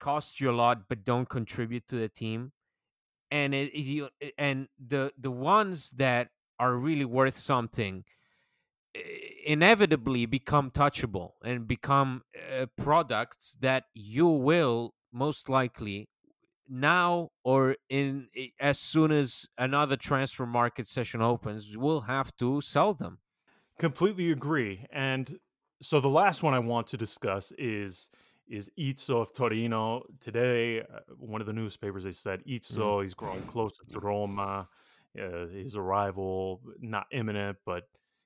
[0.00, 2.52] cost you a lot but don't contribute to the team.
[3.30, 6.30] And it, you and the the ones that
[6.60, 8.04] are really worth something
[9.44, 16.08] inevitably become touchable and become uh, products that you will most likely
[16.68, 18.28] now or in
[18.60, 23.20] as soon as another transfer market session opens will have to sell them.
[23.78, 25.38] Completely agree and
[25.80, 28.10] so the last one i want to discuss is
[28.50, 30.02] is Izzo of Torino.
[30.20, 33.02] Today, uh, one of the newspapers they said Izzo mm.
[33.02, 34.68] he's growing closer to Roma
[35.18, 37.84] uh, his arrival not imminent, but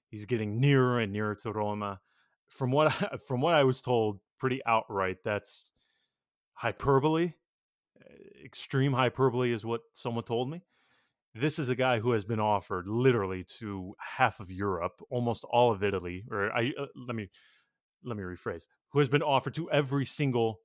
[0.09, 2.01] he's getting nearer and nearer to Roma.
[2.49, 5.73] From what I, from what I was told, pretty outright, that's
[6.55, 7.33] hyperbole.
[8.45, 10.63] Extreme hyperbole is what someone told me.
[11.35, 15.73] This is a guy who has been offered literally to half of Europe, almost all
[15.73, 17.31] of Italy, or I uh, let me
[18.05, 20.61] let me rephrase, who has been offered to every single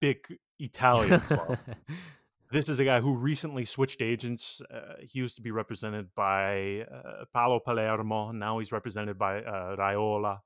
[0.00, 1.58] big Italian club.
[2.52, 4.62] This is a guy who recently switched agents.
[4.70, 8.30] Uh, he used to be represented by uh, Paolo Palermo.
[8.30, 10.38] Now he's represented by uh, Raiola.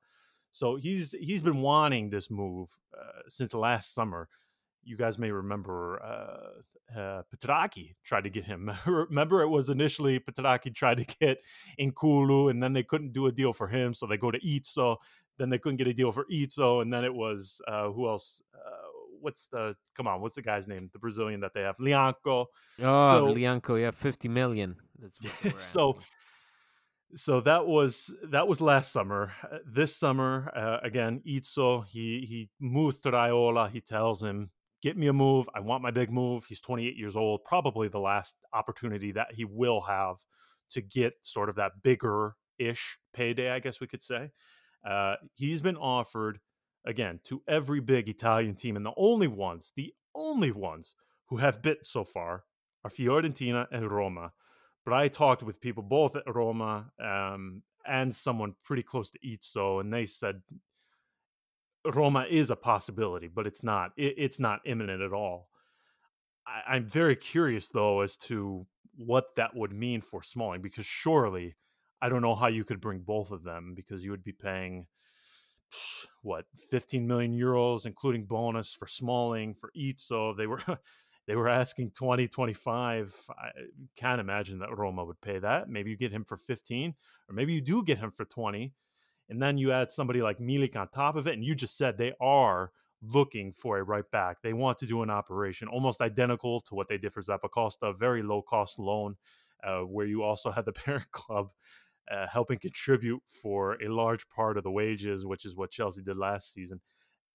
[0.50, 4.28] So he's he's been wanting this move uh, since last summer.
[4.82, 8.70] You guys may remember uh, uh, Petrachi tried to get him.
[8.86, 11.38] remember, it was initially Petrachi tried to get
[11.78, 14.96] N'Koulou, and then they couldn't do a deal for him, so they go to Izzo.
[15.40, 18.42] Then they couldn't get a deal for Izzo, and then it was uh, who else?
[19.20, 20.20] what's the come on?
[20.20, 20.90] What's the guy's name?
[20.92, 22.46] The Brazilian that they have, Lyanco.
[22.82, 24.76] Oh, so, Lyanco, yeah, fifty million.
[24.98, 25.18] That's
[25.64, 25.98] so.
[27.16, 29.32] So that was that was last summer.
[29.42, 33.68] Uh, this summer, uh, again, Izzo he he moves to Raiola.
[33.68, 34.50] He tells him,
[34.80, 35.48] "Get me a move.
[35.52, 39.44] I want my big move." He's 28 years old, probably the last opportunity that he
[39.44, 40.16] will have
[40.70, 44.30] to get sort of that bigger ish payday, I guess we could say.
[44.84, 46.40] Uh, he's been offered
[46.86, 50.94] again to every big Italian team, and the only ones, the only ones
[51.28, 52.44] who have bit so far
[52.84, 54.32] are Fiorentina and Roma.
[54.84, 59.80] But I talked with people both at Roma um, and someone pretty close to Izzo,
[59.80, 60.42] and they said
[61.84, 63.92] Roma is a possibility, but it's not.
[63.96, 65.48] It, it's not imminent at all.
[66.46, 68.66] I, I'm very curious though as to
[68.96, 71.54] what that would mean for Smalling, because surely
[72.02, 74.86] I don't know how you could bring both of them because you would be paying
[76.22, 80.60] what 15 million euros including bonus for Smalling for Izzo they were
[81.26, 83.50] they were asking 20 25 I
[83.96, 85.68] can't imagine that Roma would pay that.
[85.68, 86.94] Maybe you get him for 15
[87.28, 88.72] or maybe you do get him for 20
[89.28, 91.96] and then you add somebody like Milik on top of it and you just said
[91.96, 94.42] they are looking for a right back.
[94.42, 98.22] They want to do an operation almost identical to what they did for Zappacosta very
[98.22, 99.16] low cost loan
[99.62, 101.50] uh, where you also had the parent club
[102.10, 106.16] uh, helping contribute for a large part of the wages, which is what Chelsea did
[106.16, 106.80] last season.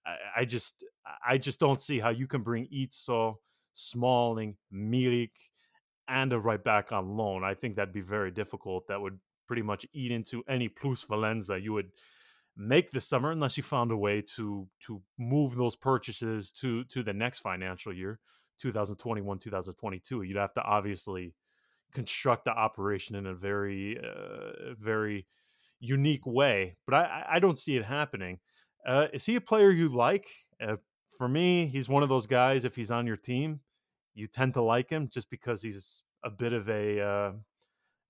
[0.06, 0.84] I, I just
[1.28, 3.36] I just don't see how you can bring Izzo,
[3.74, 5.32] Smalling, Milik,
[6.08, 7.44] and a right back on loan.
[7.44, 8.88] I think that'd be very difficult.
[8.88, 11.92] That would pretty much eat into any plusvalenza you would
[12.58, 17.04] make this summer unless you found a way to to move those purchases to to
[17.04, 18.20] the next financial year
[18.62, 21.34] 2021 2022 you'd have to obviously
[21.94, 25.26] construct the operation in a very uh, very
[25.80, 28.40] unique way but i i don't see it happening
[28.88, 30.28] uh, is he a player you like
[30.62, 30.76] uh,
[31.18, 33.60] for me he's one of those guys if he's on your team
[34.14, 37.32] you tend to like him just because he's a bit of a uh,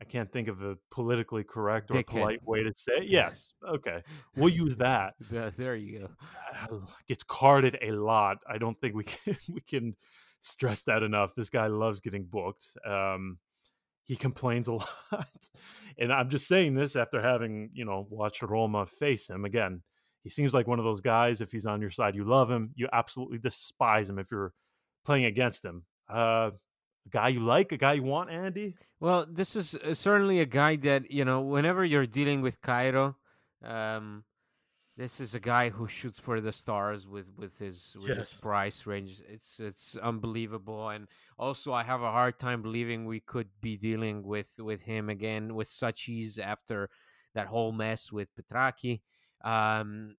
[0.01, 2.05] I can't think of a politically correct or Dickhead.
[2.07, 3.03] polite way to say it.
[3.09, 3.53] Yes.
[3.67, 4.03] Okay.
[4.35, 5.13] We'll use that.
[5.29, 6.09] there you go.
[6.53, 8.37] Uh, gets carded a lot.
[8.49, 9.95] I don't think we can we can
[10.41, 11.33] stress that enough.
[11.35, 12.65] This guy loves getting booked.
[12.85, 13.37] Um,
[14.05, 14.73] he complains a
[15.11, 15.49] lot.
[15.97, 19.81] and I'm just saying this after having, you know, watched Roma face him again.
[20.23, 21.41] He seems like one of those guys.
[21.41, 22.71] If he's on your side, you love him.
[22.75, 24.53] You absolutely despise him if you're
[25.05, 25.83] playing against him.
[26.09, 26.51] Uh,
[27.05, 28.75] a guy you like, a guy you want, Andy?
[28.99, 33.15] Well, this is uh, certainly a guy that, you know, whenever you're dealing with Cairo,
[33.63, 34.23] um,
[34.97, 38.85] This is a guy who shoots for the stars with with his with his price
[38.85, 39.21] range.
[39.27, 44.23] It's it's unbelievable, and also I have a hard time believing we could be dealing
[44.23, 46.89] with with him again with such ease after
[47.33, 49.01] that whole mess with Petrachi.
[49.43, 50.15] Um,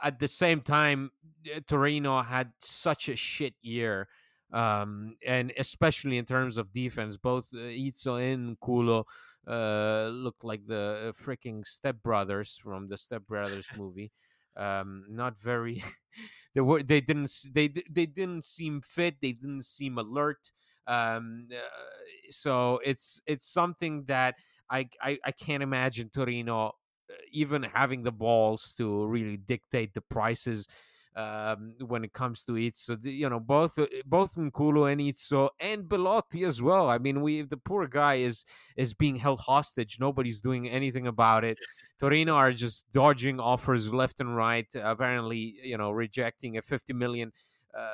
[0.00, 1.10] at the same time,
[1.54, 4.06] uh, Torino had such a shit year,
[4.52, 9.04] um, and especially in terms of defense, both uh, Izzo and Kulo
[9.50, 14.12] uh, looked like the freaking stepbrothers from the stepbrothers movie.
[14.56, 15.82] Um, not very.
[16.54, 16.82] they were.
[16.82, 17.32] They didn't.
[17.52, 19.16] They they didn't seem fit.
[19.20, 20.52] They didn't seem alert.
[20.86, 21.60] Um, uh,
[22.30, 24.36] so it's it's something that
[24.70, 26.68] I I, I can't imagine Torino
[27.10, 30.68] uh, even having the balls to really dictate the prices
[31.20, 32.76] um, when it comes to it.
[32.76, 36.88] So you know, both uh, both Nkoulou and Izzo and Belotti as well.
[36.88, 38.44] I mean, we the poor guy is
[38.76, 39.98] is being held hostage.
[40.00, 41.58] Nobody's doing anything about it.
[41.98, 44.66] Torino are just dodging offers left and right.
[44.74, 47.32] Apparently, you know, rejecting a 50 million
[47.76, 47.90] uh,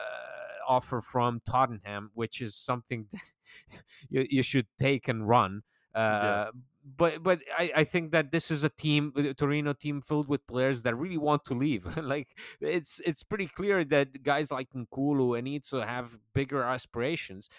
[0.69, 5.63] offer from Tottenham, which is something that you, you should take and run.
[5.97, 6.53] Uh,
[6.87, 10.47] But but I, I think that this is a team, a Torino team, filled with
[10.47, 11.83] players that really want to leave.
[11.99, 12.29] like
[12.61, 17.51] it's it's pretty clear that guys like Nkoulou and Izzo have bigger aspirations.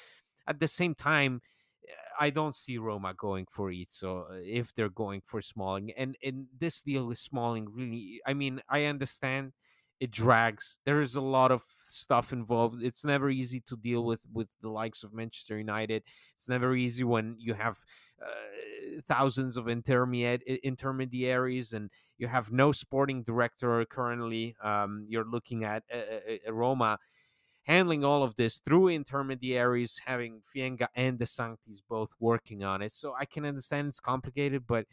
[0.47, 1.41] At the same time,
[2.19, 5.91] I don't see Roma going for Izzo uh, if they're going for Smalling.
[5.97, 9.53] And and this deal with Smalling really, I mean, I understand
[9.99, 10.77] it drags.
[10.85, 12.83] There is a lot of stuff involved.
[12.83, 16.03] It's never easy to deal with with the likes of Manchester United.
[16.35, 17.77] It's never easy when you have
[18.21, 24.55] uh, thousands of intermediate intermediaries and you have no sporting director currently.
[24.63, 26.99] Um, you're looking at uh, uh, uh, Roma
[27.63, 32.93] handling all of this through intermediaries, having Fienga and De Sanctis both working on it.
[32.93, 34.85] So I can understand it's complicated, but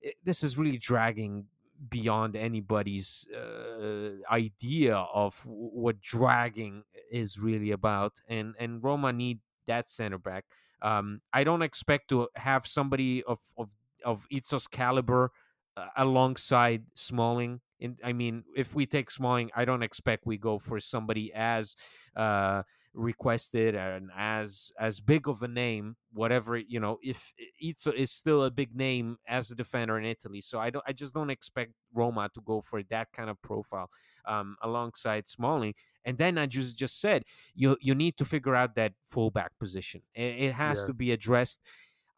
[0.00, 1.46] it, this is really dragging
[1.88, 8.20] beyond anybody's uh, idea of what dragging is really about.
[8.28, 10.44] And and Roma need that center back.
[10.82, 13.70] Um, I don't expect to have somebody of of
[14.04, 15.32] of Izzo's caliber
[15.76, 17.60] uh, alongside Smalling.
[17.78, 21.76] In, I mean, if we take Smalling, I don't expect we go for somebody as
[22.14, 22.62] uh,
[22.96, 25.96] requested and as as big of a name.
[26.12, 27.32] Whatever you know, if
[27.62, 30.92] Izzo is still a big name as a defender in Italy, so I don't, I
[30.92, 33.90] just don't expect Roma to go for that kind of profile
[34.26, 35.74] um, alongside Smalling.
[36.04, 37.22] And then I just just said
[37.54, 40.00] you you need to figure out that fullback position.
[40.14, 40.86] It, it has Yeah.
[40.86, 41.60] to be addressed.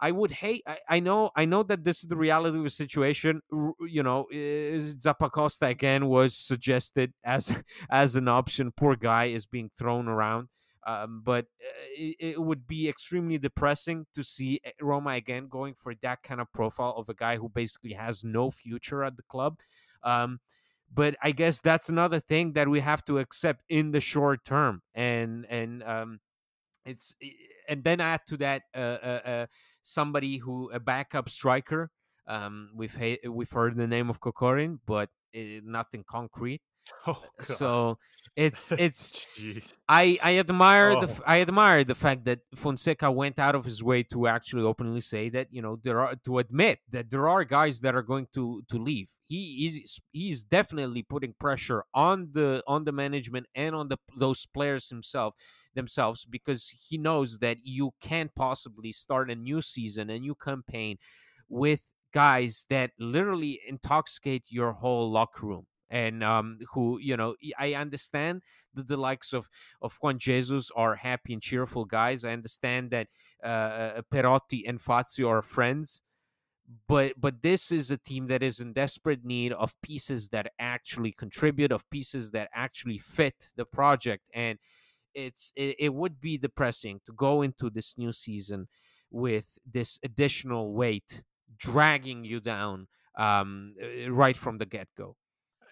[0.01, 0.62] I would hate.
[0.64, 1.31] I, I know.
[1.35, 3.41] I know that this is the reality of the situation.
[3.53, 7.51] R- You know, Zappacosta again was suggested as
[7.91, 8.71] as an option.
[8.77, 10.49] Poor guy is being thrown around.
[10.88, 15.74] Um, but uh, it, it would be extremely depressing to see uh, Roma again going
[15.74, 19.22] for that kind of profile of a guy who basically has no future at the
[19.24, 19.59] club.
[20.03, 20.40] Um,
[20.92, 24.81] but I guess that's another thing that we have to accept in the short term,
[24.94, 26.20] and and um,
[26.87, 27.14] it's
[27.68, 29.46] and then add to that uh, uh, uh,
[29.83, 31.90] somebody who a backup striker.
[32.27, 36.62] Um, we've ha- we've heard the name of Kokorin, but uh, nothing concrete.
[37.07, 37.22] Oh.
[37.40, 37.98] So
[38.38, 39.27] it's it's.
[39.88, 41.22] I I admire the oh.
[41.27, 45.29] I admire the fact that Fonseca went out of his way to actually openly say
[45.31, 48.62] that you know there are to admit that there are guys that are going to
[48.68, 49.11] to leave.
[49.27, 54.46] He is he's definitely putting pressure on the on the management and on the those
[54.46, 55.35] players himself
[55.74, 60.96] themselves because he knows that you can't possibly start a new season a new campaign
[61.48, 67.74] with guys that literally intoxicate your whole locker room and um who you know i
[67.74, 68.42] understand
[68.74, 69.48] that the likes of
[69.81, 72.24] of juan jesus are happy and cheerful guys.
[72.24, 73.09] I understand that
[73.42, 76.03] uh perotti and fazio are friends
[76.87, 81.12] but but this is a team that is in desperate need of pieces that actually
[81.12, 84.59] contribute of pieces that actually fit the project and
[85.14, 88.68] it's it, it would be depressing to go into this new season
[89.11, 91.22] with this additional weight
[91.57, 92.86] dragging you down
[93.16, 95.16] um uh, right from the get-go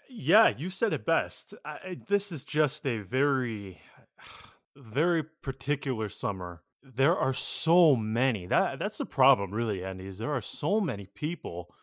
[0.08, 1.54] Yeah, you said it best.
[1.64, 3.80] I, this is just a very,
[4.76, 6.62] very particular summer.
[6.82, 8.46] There are so many.
[8.46, 10.06] That that's the problem, really, Andy.
[10.06, 11.74] Is there are so many people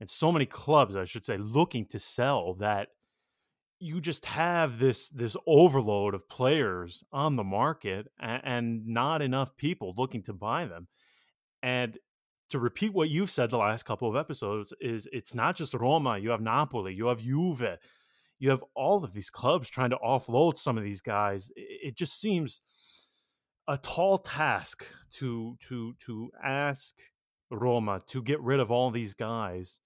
[0.00, 2.88] and so many clubs, I should say, looking to sell that
[3.80, 9.56] you just have this this overload of players on the market and, and not enough
[9.56, 10.86] people looking to buy them.
[11.64, 11.98] And
[12.52, 16.18] to repeat what you've said the last couple of episodes is it's not just Roma,
[16.18, 17.78] you have Napoli, you have Juve,
[18.38, 21.50] you have all of these clubs trying to offload some of these guys.
[21.56, 22.62] It just seems
[23.68, 26.94] a tall task to to to ask
[27.50, 29.78] Roma to get rid of all these guys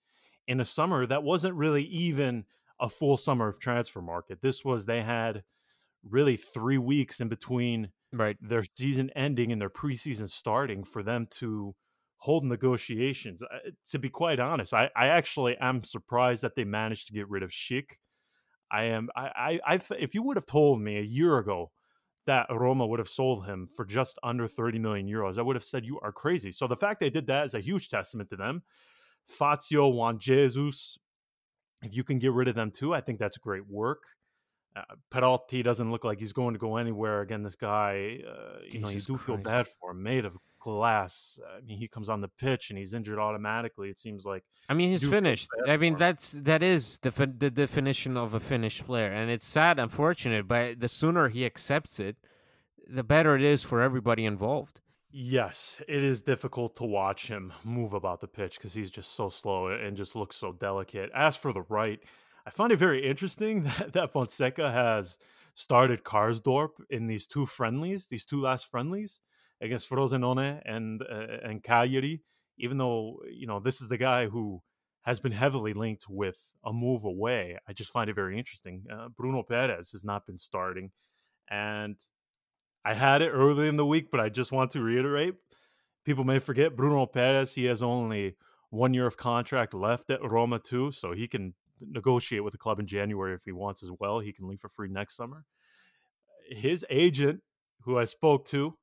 [0.49, 2.45] in a summer that wasn't really even
[2.81, 4.41] a full summer of transfer market.
[4.43, 5.43] This was they had
[6.03, 8.37] really three weeks in between Right.
[8.41, 11.75] their season ending and their preseason starting for them to
[12.19, 13.43] hold negotiations.
[13.43, 17.29] Uh, to be quite honest, I, I actually am surprised that they managed to get
[17.29, 17.93] rid of Schick.
[18.71, 19.09] I am.
[19.17, 19.61] I.
[19.67, 19.75] I.
[19.75, 21.71] I if you would have told me a year ago
[22.27, 25.65] that Roma would have sold him for just under 30 million euros, I would have
[25.65, 26.51] said you are crazy.
[26.51, 28.63] So the fact they did that is a huge testament to them.
[29.27, 30.99] Fazio, Juan Jesus,
[31.83, 34.03] if you can get rid of them too, I think that's great work.
[34.75, 37.23] Uh, Perotti doesn't look like he's going to go anywhere.
[37.23, 40.03] Again, this guy, uh, you know, you do feel bad for him.
[40.03, 40.37] Made of
[40.67, 41.39] glass.
[41.57, 43.89] I mean, he comes on the pitch and he's injured automatically.
[43.89, 45.49] It seems like I mean, he's finished.
[45.65, 49.79] I mean, that's that is the the definition of a finished player, and it's sad,
[49.79, 52.17] unfortunate, but the sooner he accepts it,
[52.89, 54.81] the better it is for everybody involved.
[55.13, 59.29] Yes, it is difficult to watch him move about the pitch because he's just so
[59.29, 61.11] slow and just looks so delicate.
[61.15, 62.01] As for the right,
[62.45, 65.19] I find it very interesting that, that Fonseca has
[65.55, 69.21] started Karsdorp in these two friendlies, these two last friendlies
[69.61, 72.23] against Frosinone and uh, and Cagliari.
[72.59, 74.63] Even though you know this is the guy who
[75.03, 78.85] has been heavily linked with a move away, I just find it very interesting.
[78.93, 80.91] Uh, Bruno Peres has not been starting,
[81.49, 81.97] and
[82.85, 85.35] I had it early in the week, but I just want to reiterate
[86.07, 87.55] people may forget Bruno Peres.
[87.55, 88.37] He has only
[88.71, 90.93] one year of contract left at Roma, too.
[90.93, 94.21] So he can negotiate with the club in January if he wants as well.
[94.21, 95.45] He can leave for free next summer.
[96.49, 97.43] His agent,
[97.83, 98.79] who I spoke to,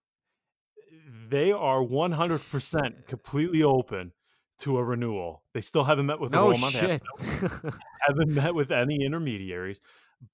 [1.29, 4.11] they are 100% completely open
[4.59, 5.43] to a renewal.
[5.53, 6.69] They still haven't met with No Roma.
[6.71, 7.73] They have shit.
[8.07, 9.81] haven't met with any intermediaries.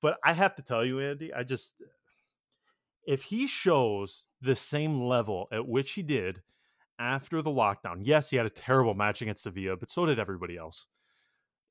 [0.01, 1.75] But I have to tell you, Andy, I just
[3.05, 6.41] if he shows the same level at which he did
[6.99, 10.57] after the lockdown, yes, he had a terrible match against Sevilla, but so did everybody
[10.57, 10.85] else.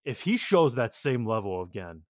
[0.04, 2.02] If he shows that same level again,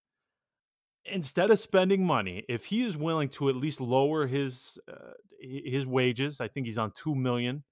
[1.11, 5.87] instead of spending money, if he is willing to at least lower his uh, his
[5.87, 7.65] wages, I think he's on two million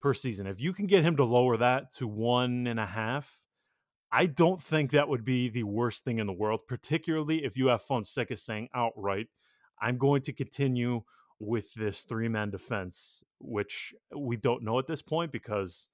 [0.00, 0.46] per season.
[0.46, 3.38] If you can get him to lower that to one and a half,
[4.12, 7.68] I don't think that would be the worst thing in the world, particularly if you
[7.68, 9.28] have Fonseca saying outright,
[9.80, 11.02] I'm going to continue
[11.38, 15.88] with this three man defense, which we don't know at this point because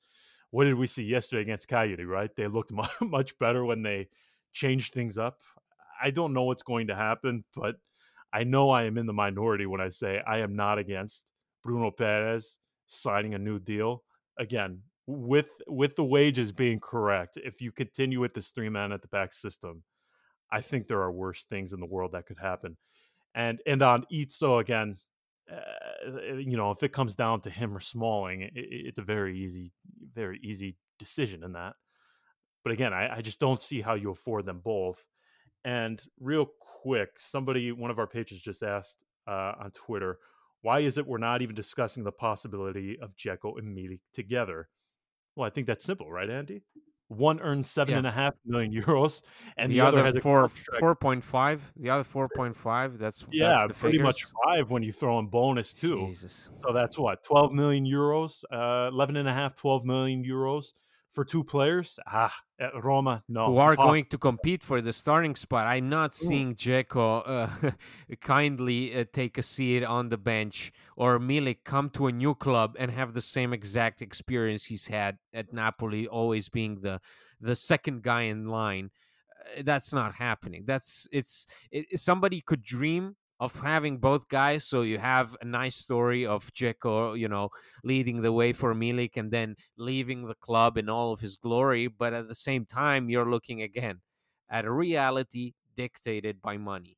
[0.50, 2.34] what did we see yesterday against Cagliari, right?
[2.34, 4.08] They looked much better when they
[4.52, 5.40] changed things up.
[6.02, 7.76] I don't know what's going to happen, but
[8.32, 11.32] I know I am in the minority when I say I am not against
[11.62, 14.02] Bruno Peres signing a new deal.
[14.38, 19.02] Again, with with the wages being correct, if you continue with this three man at
[19.02, 19.82] the back system,
[20.50, 22.76] I think there are worse things in the world that could happen.
[23.34, 24.96] And and on Izzo again,
[25.50, 29.38] uh, you know, if it comes down to him or Smalling, it, it's a very
[29.38, 29.72] easy,
[30.14, 31.74] very easy decision in that.
[32.64, 35.04] But again, I, I just don't see how you afford them both.
[35.64, 40.18] And real quick, somebody, one of our patrons just asked uh, on Twitter,
[40.62, 44.68] why is it we're not even discussing the possibility of Dzeko and Milik together?
[45.34, 46.62] Well, I think that's simple, right, Andy?
[47.08, 47.98] One earns seven Yeah.
[47.98, 49.22] and a half million euros,
[49.56, 51.72] and the, the, other, has four four point five.
[51.76, 52.98] The other four point five.
[52.98, 56.06] That's yeah, that's pretty much five when you throw in bonus too.
[56.08, 56.48] Jesus.
[56.54, 60.72] So that's what 12 million euros, uh, 11 and a half, 12 million euros
[61.12, 62.00] for two players.
[62.08, 63.46] Ah, at Roma, no.
[63.46, 63.90] who are impossible.
[63.90, 65.66] going to compete for the starting spot.
[65.66, 67.70] I'm not seeing Dzeko uh,
[68.20, 72.76] kindly uh, take a seat on the bench or Milik come to a new club
[72.78, 77.00] and have the same exact experience he's had at Napoli, always being the
[77.40, 78.90] the second guy in line.
[79.58, 80.64] Uh, That's not happening.
[80.66, 84.64] That's it's it, somebody could dream of having both guys.
[84.64, 87.50] So you have a nice story of Dzeko, you know,
[87.84, 91.86] leading the way for Milik and then leaving the club in all of his glory.
[91.88, 94.00] But at the same time, you're looking again
[94.50, 96.96] at a reality dictated by money.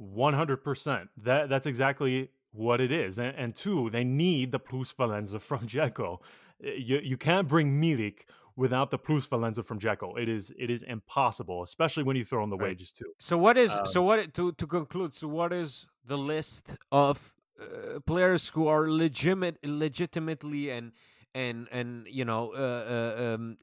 [0.00, 1.08] 100%.
[1.18, 3.18] That that's exactly what it is.
[3.18, 6.18] And, and two, they need the plus valenza from Dzeko.
[6.64, 8.24] Uh, You you can't bring Milik
[8.60, 10.08] without the plus valenza from Dzeko.
[10.22, 12.76] It is it is impossible, especially when you throw in the Right.
[12.76, 13.12] wages too.
[13.18, 15.12] So what is Um, so what to to conclude?
[15.14, 20.92] So what is the list of uh, players who are legitimate, legitimately and
[21.34, 23.56] and and you know uh, uh, um,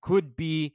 [0.00, 0.74] could be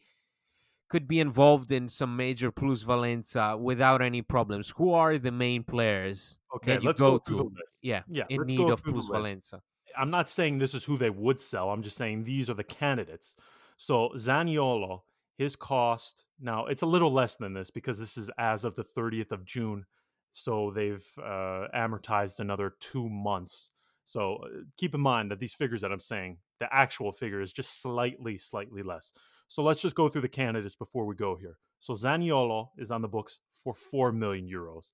[0.89, 4.71] could be involved in some major plus valenza without any problems?
[4.77, 7.51] Who are the main players Okay, that you let's go, go to?
[7.81, 9.37] Yeah, Yeah, in need of through plus list.
[9.37, 9.61] valenza.
[9.97, 11.69] I'm not saying this is who they would sell.
[11.69, 13.35] I'm just saying these are the candidates.
[13.81, 15.01] So Zaniolo,
[15.39, 18.83] his cost now it's a little less than this because this is as of the
[18.83, 19.85] 30th of June.
[20.31, 23.71] So they've uh, amortized another two months.
[24.03, 27.51] So uh, keep in mind that these figures that I'm saying, the actual figure is
[27.51, 29.13] just slightly, slightly less.
[29.47, 31.57] So let's just go through the candidates before we go here.
[31.79, 34.91] So Zaniolo is on the books for 4 million euros.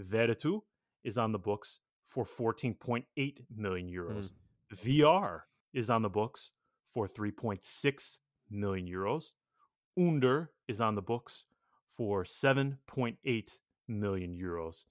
[0.00, 0.60] Veretout
[1.02, 4.30] is on the books for 14.8 million euros.
[4.72, 5.10] Mm.
[5.10, 5.40] VR
[5.74, 6.52] is on the books
[6.92, 8.18] for 3.6
[8.50, 9.32] million euros.
[9.98, 11.46] Under is on the books
[11.90, 14.84] for 7.8 million euros.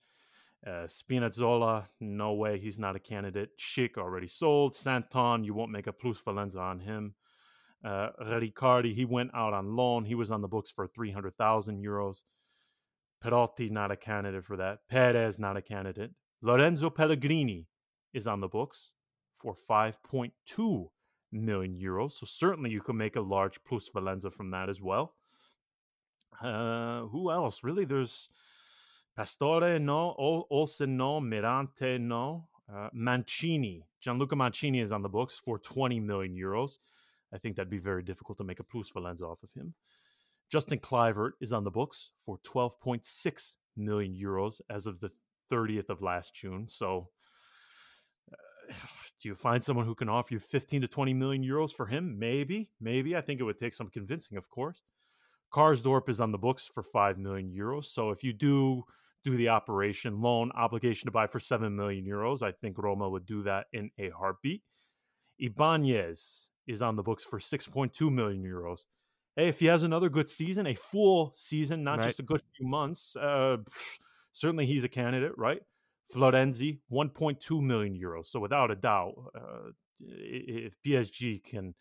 [0.65, 3.57] Uh, Spinazzola, no way, he's not a candidate.
[3.57, 4.75] Schick already sold.
[4.75, 7.15] Santon, you won't make a plus valenza on him.
[7.83, 10.05] Uh, Riccardi, he went out on loan.
[10.05, 12.21] He was on the books for 300,000 euros.
[13.23, 14.79] Perotti, not a candidate for that.
[14.87, 16.11] Peres, not a candidate.
[16.43, 17.67] Lorenzo Pellegrini
[18.13, 18.93] is on the books
[19.35, 20.89] for 5.2
[21.31, 22.13] million euros.
[22.13, 25.13] So certainly you could make a large plus valenza from that as well.
[26.41, 27.63] Uh, who else?
[27.63, 28.29] Really, there's
[29.17, 30.15] Pastore, no.
[30.49, 31.19] Olsen, no.
[31.19, 32.47] Mirante, no.
[32.73, 36.77] Uh, Mancini, Gianluca Mancini is on the books for 20 million euros.
[37.33, 39.73] I think that'd be very difficult to make a plus valenza off of him.
[40.49, 45.11] Justin Kluivert is on the books for 12.6 million euros as of the
[45.51, 46.67] 30th of last June.
[46.67, 47.09] So,
[49.21, 52.17] do you find someone who can offer you 15 to 20 million euros for him?
[52.17, 53.15] Maybe, maybe.
[53.15, 54.81] I think it would take some convincing, of course.
[55.53, 57.85] Karsdorp is on the books for 5 million euros.
[57.85, 58.85] So, if you do
[59.23, 62.41] do the operation loan obligation to buy for 7 million euros.
[62.41, 64.63] I think Roma would do that in a heartbeat.
[65.39, 68.81] Ibanez is on the books for 6.2 million euros.
[69.35, 72.07] Hey, if he has another good season, a full season, not right.
[72.07, 73.57] just a good few months, uh,
[74.31, 75.61] certainly he's a candidate, right?
[76.13, 78.25] Florenzi, 1.2 million euros.
[78.25, 81.73] So without a doubt, uh, if PSG can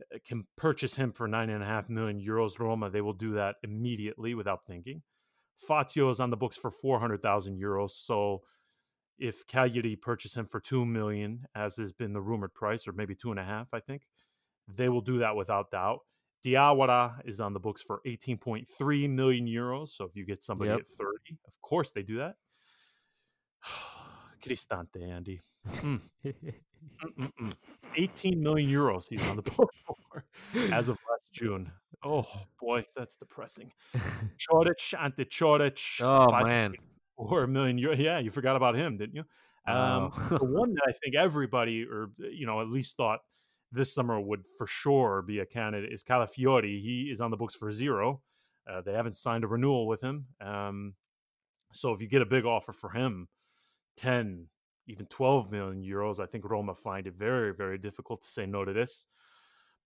[0.00, 3.34] uh, can purchase him for nine and a half million euros, Roma, they will do
[3.34, 5.02] that immediately without thinking.
[5.58, 7.90] Fazio is on the books for 400,000 euros.
[7.90, 8.42] So
[9.18, 13.14] if Cagliari purchase him for 2 million, as has been the rumored price, or maybe
[13.14, 14.02] two and a half, I think,
[14.68, 16.00] they will do that without doubt.
[16.44, 19.90] Diawara is on the books for 18.3 million euros.
[19.90, 20.80] So if you get somebody yep.
[20.80, 22.34] at 30, of course they do that.
[24.42, 25.40] Cristante, Andy.
[25.68, 26.00] Mm.
[27.96, 30.24] 18 million euros he's on the book for
[30.72, 31.70] as of last June.
[32.04, 32.26] Oh
[32.60, 33.72] boy, that's depressing.
[34.50, 36.02] Coric, Ante Coric.
[36.02, 36.74] Oh man.
[37.16, 37.98] Four million euros.
[37.98, 39.24] Yeah, you forgot about him, didn't you?
[39.66, 40.38] Um, oh.
[40.38, 43.20] the one that I think everybody, or you know, at least thought
[43.70, 46.80] this summer would for sure be a candidate is Calafiori.
[46.80, 48.22] He is on the books for zero.
[48.68, 50.26] Uh, they haven't signed a renewal with him.
[50.40, 50.94] Um,
[51.72, 53.28] so if you get a big offer for him,
[53.96, 54.46] 10,
[54.86, 58.64] even 12 million euros, I think Roma find it very, very difficult to say no
[58.64, 59.06] to this.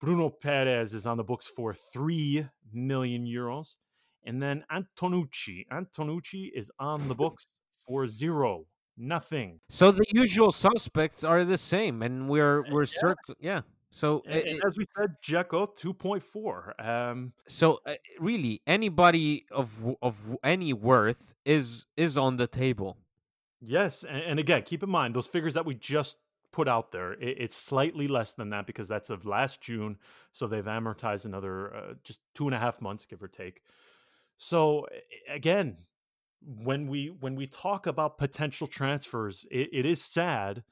[0.00, 3.76] Bruno Peres is on the books for 3 million euros.
[4.24, 5.66] And then Antonucci.
[5.72, 7.46] Antonucci is on the books
[7.86, 8.66] for zero,
[8.98, 9.60] nothing.
[9.70, 13.00] So the usual suspects are the same, and we're we're yeah.
[13.00, 13.36] circling.
[13.40, 13.60] Yeah.
[13.90, 16.74] So and, and as we said, Dzeko two point four.
[16.78, 22.98] Um, so uh, really, anybody of of any worth is is on the table.
[23.68, 26.18] Yes, and, and again, keep in mind those figures that we just
[26.52, 27.14] put out there.
[27.14, 29.98] It, it's slightly less than that because that's of last June,
[30.30, 33.62] so they've amortized another uh, just two and a half months, give or take.
[34.38, 34.86] So
[35.28, 35.78] again,
[36.42, 40.62] when we when we talk about potential transfers, it, it is sad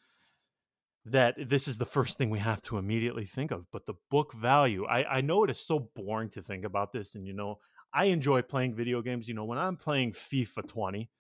[1.05, 3.67] that this is the first thing we have to immediately think of.
[3.73, 7.17] But the book value, I, I know it is so boring to think about this,
[7.17, 7.59] and you know,
[7.93, 9.29] I enjoy playing video games.
[9.29, 11.11] You know, when I'm playing FIFA 20,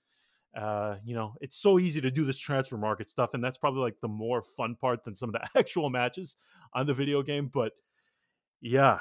[0.56, 3.80] uh, you know, it's so easy to do this transfer market stuff, and that's probably
[3.80, 6.36] like the more fun part than some of the actual matches
[6.72, 7.50] on the video game.
[7.52, 7.72] But
[8.60, 9.00] yeah,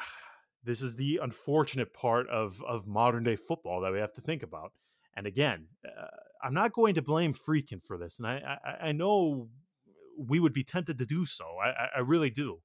[0.63, 4.43] this is the unfortunate part of of modern day football that we have to think
[4.43, 4.73] about.
[5.15, 6.07] And again, uh,
[6.43, 9.49] I'm not going to blame Friedkin for this, and I, I, I know
[10.17, 11.45] we would be tempted to do so.
[11.63, 12.59] I, I really do.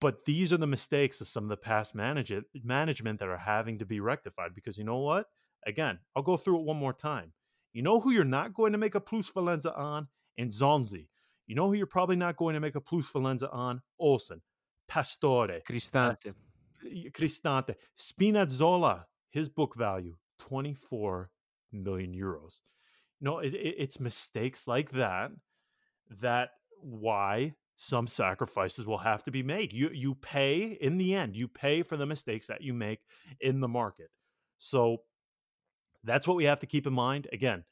[0.00, 2.32] But these are the mistakes of some of the past manage-
[2.62, 4.54] management that are having to be rectified.
[4.54, 5.26] Because you know what?
[5.66, 7.32] Again, I'll go through it one more time.
[7.72, 10.08] You know who you're not going to make a plus valenza on?
[10.40, 11.06] Nzonzi.
[11.46, 13.82] You know who you're probably not going to make a plus valenza on?
[13.98, 14.40] Olsen.
[14.88, 15.60] Pastore.
[15.66, 16.34] Cristante.
[17.12, 17.74] Cristante.
[17.96, 21.30] Spinazzola, his book value, 24
[21.72, 22.60] million euros.
[23.20, 25.30] You know, it, it, it's mistakes like that
[26.20, 26.50] that
[26.80, 29.72] why some sacrifices will have to be made.
[29.72, 33.00] You you pay in the end, you pay for the mistakes that you make
[33.40, 34.10] in the market.
[34.58, 34.98] So
[36.04, 37.26] that's what we have to keep in mind.
[37.32, 37.64] Again,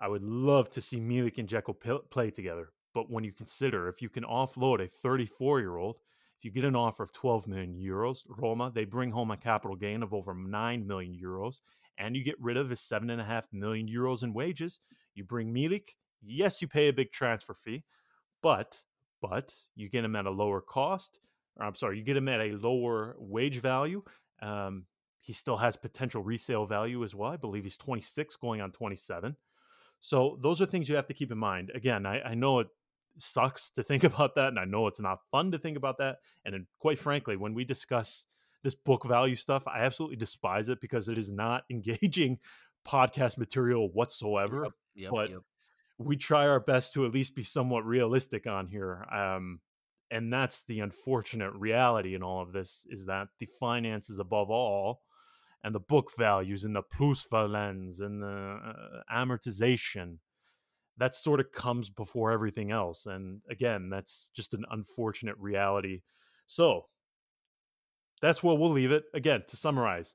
[0.00, 2.70] I would love to see Milik and Dzeko play together.
[2.94, 6.00] But when you consider if you can offload a 34 year old,
[6.38, 9.76] if you get an offer of 12 million euros, Roma, they bring home a capital
[9.76, 11.60] gain of over 9 million euros,
[11.98, 14.78] and you get rid of his 7.5 million euros in wages.
[15.14, 17.82] You bring Milik, yes, you pay a big transfer fee,
[18.42, 18.82] but
[19.20, 21.18] but you get him at a lower cost.
[21.56, 24.04] or I'm sorry, you get him at a lower wage value.
[24.40, 24.86] Um,
[25.20, 27.30] he still has potential resale value as well.
[27.30, 29.36] I believe he's 26 going on 27.
[30.00, 31.70] So those are things you have to keep in mind.
[31.74, 32.68] Again, I, I know it
[33.18, 36.18] sucks to think about that, and I know it's not fun to think about that.
[36.44, 38.26] And quite frankly, when we discuss
[38.62, 42.38] this book value stuff, I absolutely despise it because it is not engaging
[42.86, 44.64] podcast material whatsoever.
[44.64, 45.40] Yep, yep, but yep.
[45.98, 49.04] we try our best to at least be somewhat realistic on here.
[49.12, 49.60] Um,
[50.10, 55.02] and that's the unfortunate reality in all of this is that the finances above all
[55.64, 60.18] and the book values and the plusvalens and the uh, amortization
[60.96, 66.00] that sort of comes before everything else and again that's just an unfortunate reality
[66.46, 66.86] so
[68.20, 70.14] that's where we'll leave it again to summarize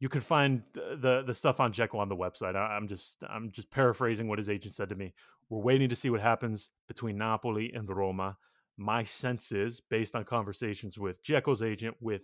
[0.00, 2.56] you can find the the stuff on Dzeko on the website.
[2.56, 5.14] I, am just I'm just paraphrasing what his agent said to me.
[5.48, 8.36] We're waiting to see what happens between Napoli and Roma.
[8.76, 12.22] My sense is, based on conversations with Dzeko's agent, with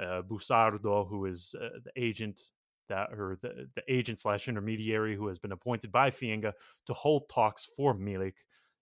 [0.00, 2.40] uh, Busardo, who is uh, the agent
[2.88, 6.52] that or the, the agent slash intermediary who has been appointed by Fienga
[6.86, 8.34] to hold talks for Milik.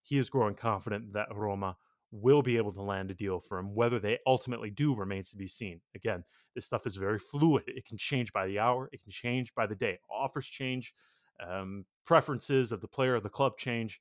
[0.03, 1.77] He is growing confident that Roma
[2.13, 3.75] will be able to land a deal for him.
[3.75, 5.81] Whether they ultimately do remains to be seen.
[5.95, 6.23] Again,
[6.55, 7.65] this stuff is very fluid.
[7.67, 9.99] It can change by the hour, it can change by the day.
[10.11, 10.95] Offers change,
[11.47, 14.01] um, preferences of the player of the club change.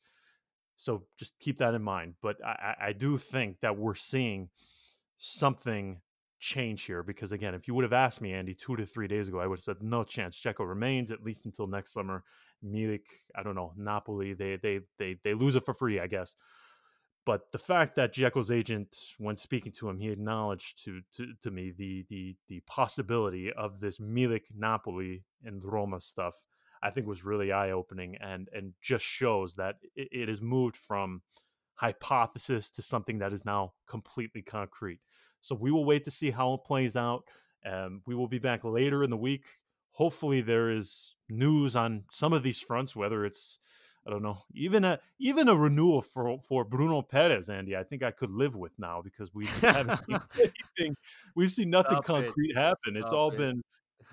[0.78, 2.16] So just keep that in mind.
[2.22, 4.49] But I, I do think that we're seeing
[5.18, 6.01] something
[6.39, 9.27] change here because again, if you would have asked me, Andy, two to three days
[9.27, 10.39] ago, I would have said no chance.
[10.39, 12.23] Dzeko remains at least until next summer.
[12.63, 16.36] Milik, I don't know, Napoli, they they they they lose it for free, I guess.
[17.25, 21.49] But the fact that Dzeko's agent, when speaking to him, he acknowledged to, to, to
[21.51, 26.36] me the, the the possibility of this Milik Napoli and Roma stuff,
[26.83, 30.77] I think was really eye opening and and just shows that it, it has moved
[30.77, 31.23] from
[31.75, 34.99] hypothesis to something that is now completely concrete.
[35.46, 37.24] So we will wait to see how it plays out.
[37.66, 39.46] Um, we will be back later in the week.
[39.91, 43.60] Hopefully, there is news on some of these fronts, whether it's
[44.08, 47.76] I don't know, even a even a renewal for for Bruno Peres, Andy.
[47.76, 50.96] I think I could live with now because we just haven't seen anything.
[51.36, 52.58] We've seen nothing Stop concrete it.
[52.58, 52.98] happen.
[52.98, 53.38] It's Stop all it.
[53.38, 53.64] been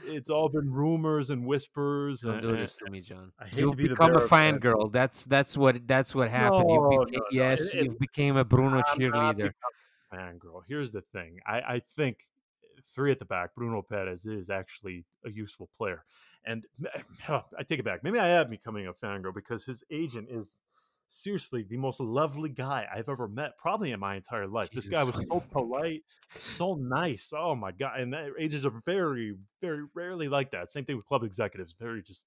[0.04, 2.20] it's all been rumors and whispers.
[2.20, 3.32] Don't and, do this to me, John.
[3.38, 4.88] I hate you to be become a fan girl.
[4.88, 6.68] That's that's what that's what happened.
[6.68, 7.24] No, became, no, no.
[7.30, 9.52] yes, it, you became a Bruno I'm cheerleader.
[10.12, 10.62] Fan girl.
[10.68, 11.38] Here's the thing.
[11.46, 12.24] I I think
[12.62, 16.04] eh, three at the back, Bruno Peres is actually a useful player.
[16.44, 18.04] And eh, oh, I take it back.
[18.04, 20.58] Maybe I am becoming a fangirl because his agent is
[21.08, 24.70] seriously the most lovely guy I've ever met, probably in my entire life.
[24.70, 24.84] Jesus.
[24.84, 26.02] This guy was so polite,
[26.38, 27.32] so nice.
[27.36, 28.00] Oh my god!
[28.00, 30.70] And that, eh, agents are very, very rarely like that.
[30.70, 31.74] Same thing with club executives.
[31.78, 32.26] Very just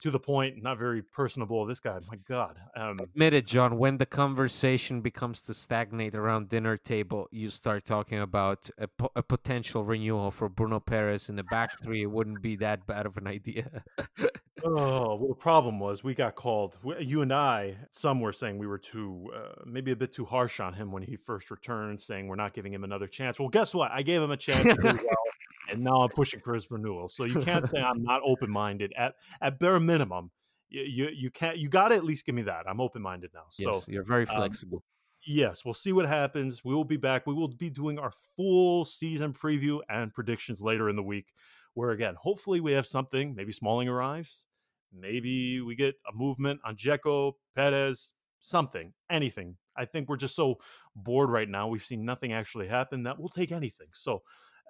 [0.00, 1.64] to the point, not very personable.
[1.66, 2.56] This guy, my God.
[2.76, 3.78] Um, Admit it, John.
[3.78, 9.12] When the conversation becomes to stagnate around dinner table, you start talking about a, po-
[9.16, 12.02] a potential renewal for Bruno Peres in the back three.
[12.02, 13.82] It wouldn't be that bad of an idea.
[14.64, 16.78] oh, well, the problem was we got called.
[17.00, 20.60] You and I, some were saying we were too, uh, maybe a bit too harsh
[20.60, 23.38] on him when he first returned, saying we're not giving him another chance.
[23.38, 23.90] Well, guess what?
[23.92, 24.98] I gave him a chance well,
[25.70, 27.08] and now I'm pushing for his renewal.
[27.08, 28.92] So you can't say I'm not open minded.
[28.96, 30.30] At at bare minimum,
[30.68, 32.64] you you, you can't you got to at least give me that.
[32.68, 33.46] I'm open minded now.
[33.50, 34.78] So yes, you're very um, flexible.
[34.78, 34.82] Um,
[35.26, 36.64] yes, we'll see what happens.
[36.64, 37.26] We will be back.
[37.26, 41.32] We will be doing our full season preview and predictions later in the week.
[41.74, 43.34] Where again, hopefully we have something.
[43.34, 44.44] Maybe Smalling arrives.
[44.92, 49.56] Maybe we get a movement on Dzeko, Peres, something, anything.
[49.76, 50.58] I think we're just so
[50.96, 51.68] bored right now.
[51.68, 53.88] We've seen nothing actually happen that we'll take anything.
[53.92, 54.22] So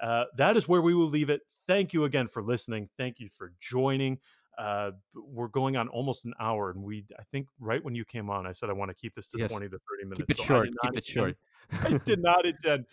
[0.03, 1.43] uh, that is where we will leave it.
[1.67, 2.89] Thank you again for listening.
[2.97, 4.19] Thank you for joining.
[4.59, 8.29] Uh, we're going on almost an hour, and we I think right when you came
[8.29, 9.51] on, I said I want to keep this to yes.
[9.51, 10.19] twenty to thirty minutes.
[10.19, 10.69] Keep it so short.
[10.83, 11.37] Keep it short.
[11.85, 12.87] I did not intend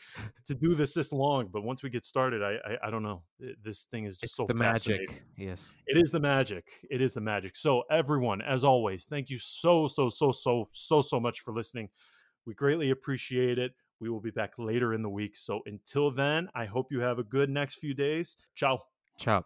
[0.47, 3.23] to do this this long, but once we get started, I I, I don't know.
[3.63, 5.23] This thing is just it's so the magic.
[5.37, 6.69] Yes, it is the magic.
[6.89, 7.55] It is the magic.
[7.55, 11.89] So everyone, as always, thank you so so so so so so much for listening.
[12.45, 13.73] We greatly appreciate it.
[13.99, 15.37] We will be back later in the week.
[15.37, 18.37] So until then, I hope you have a good next few days.
[18.55, 18.79] Ciao.
[19.17, 19.45] Ciao.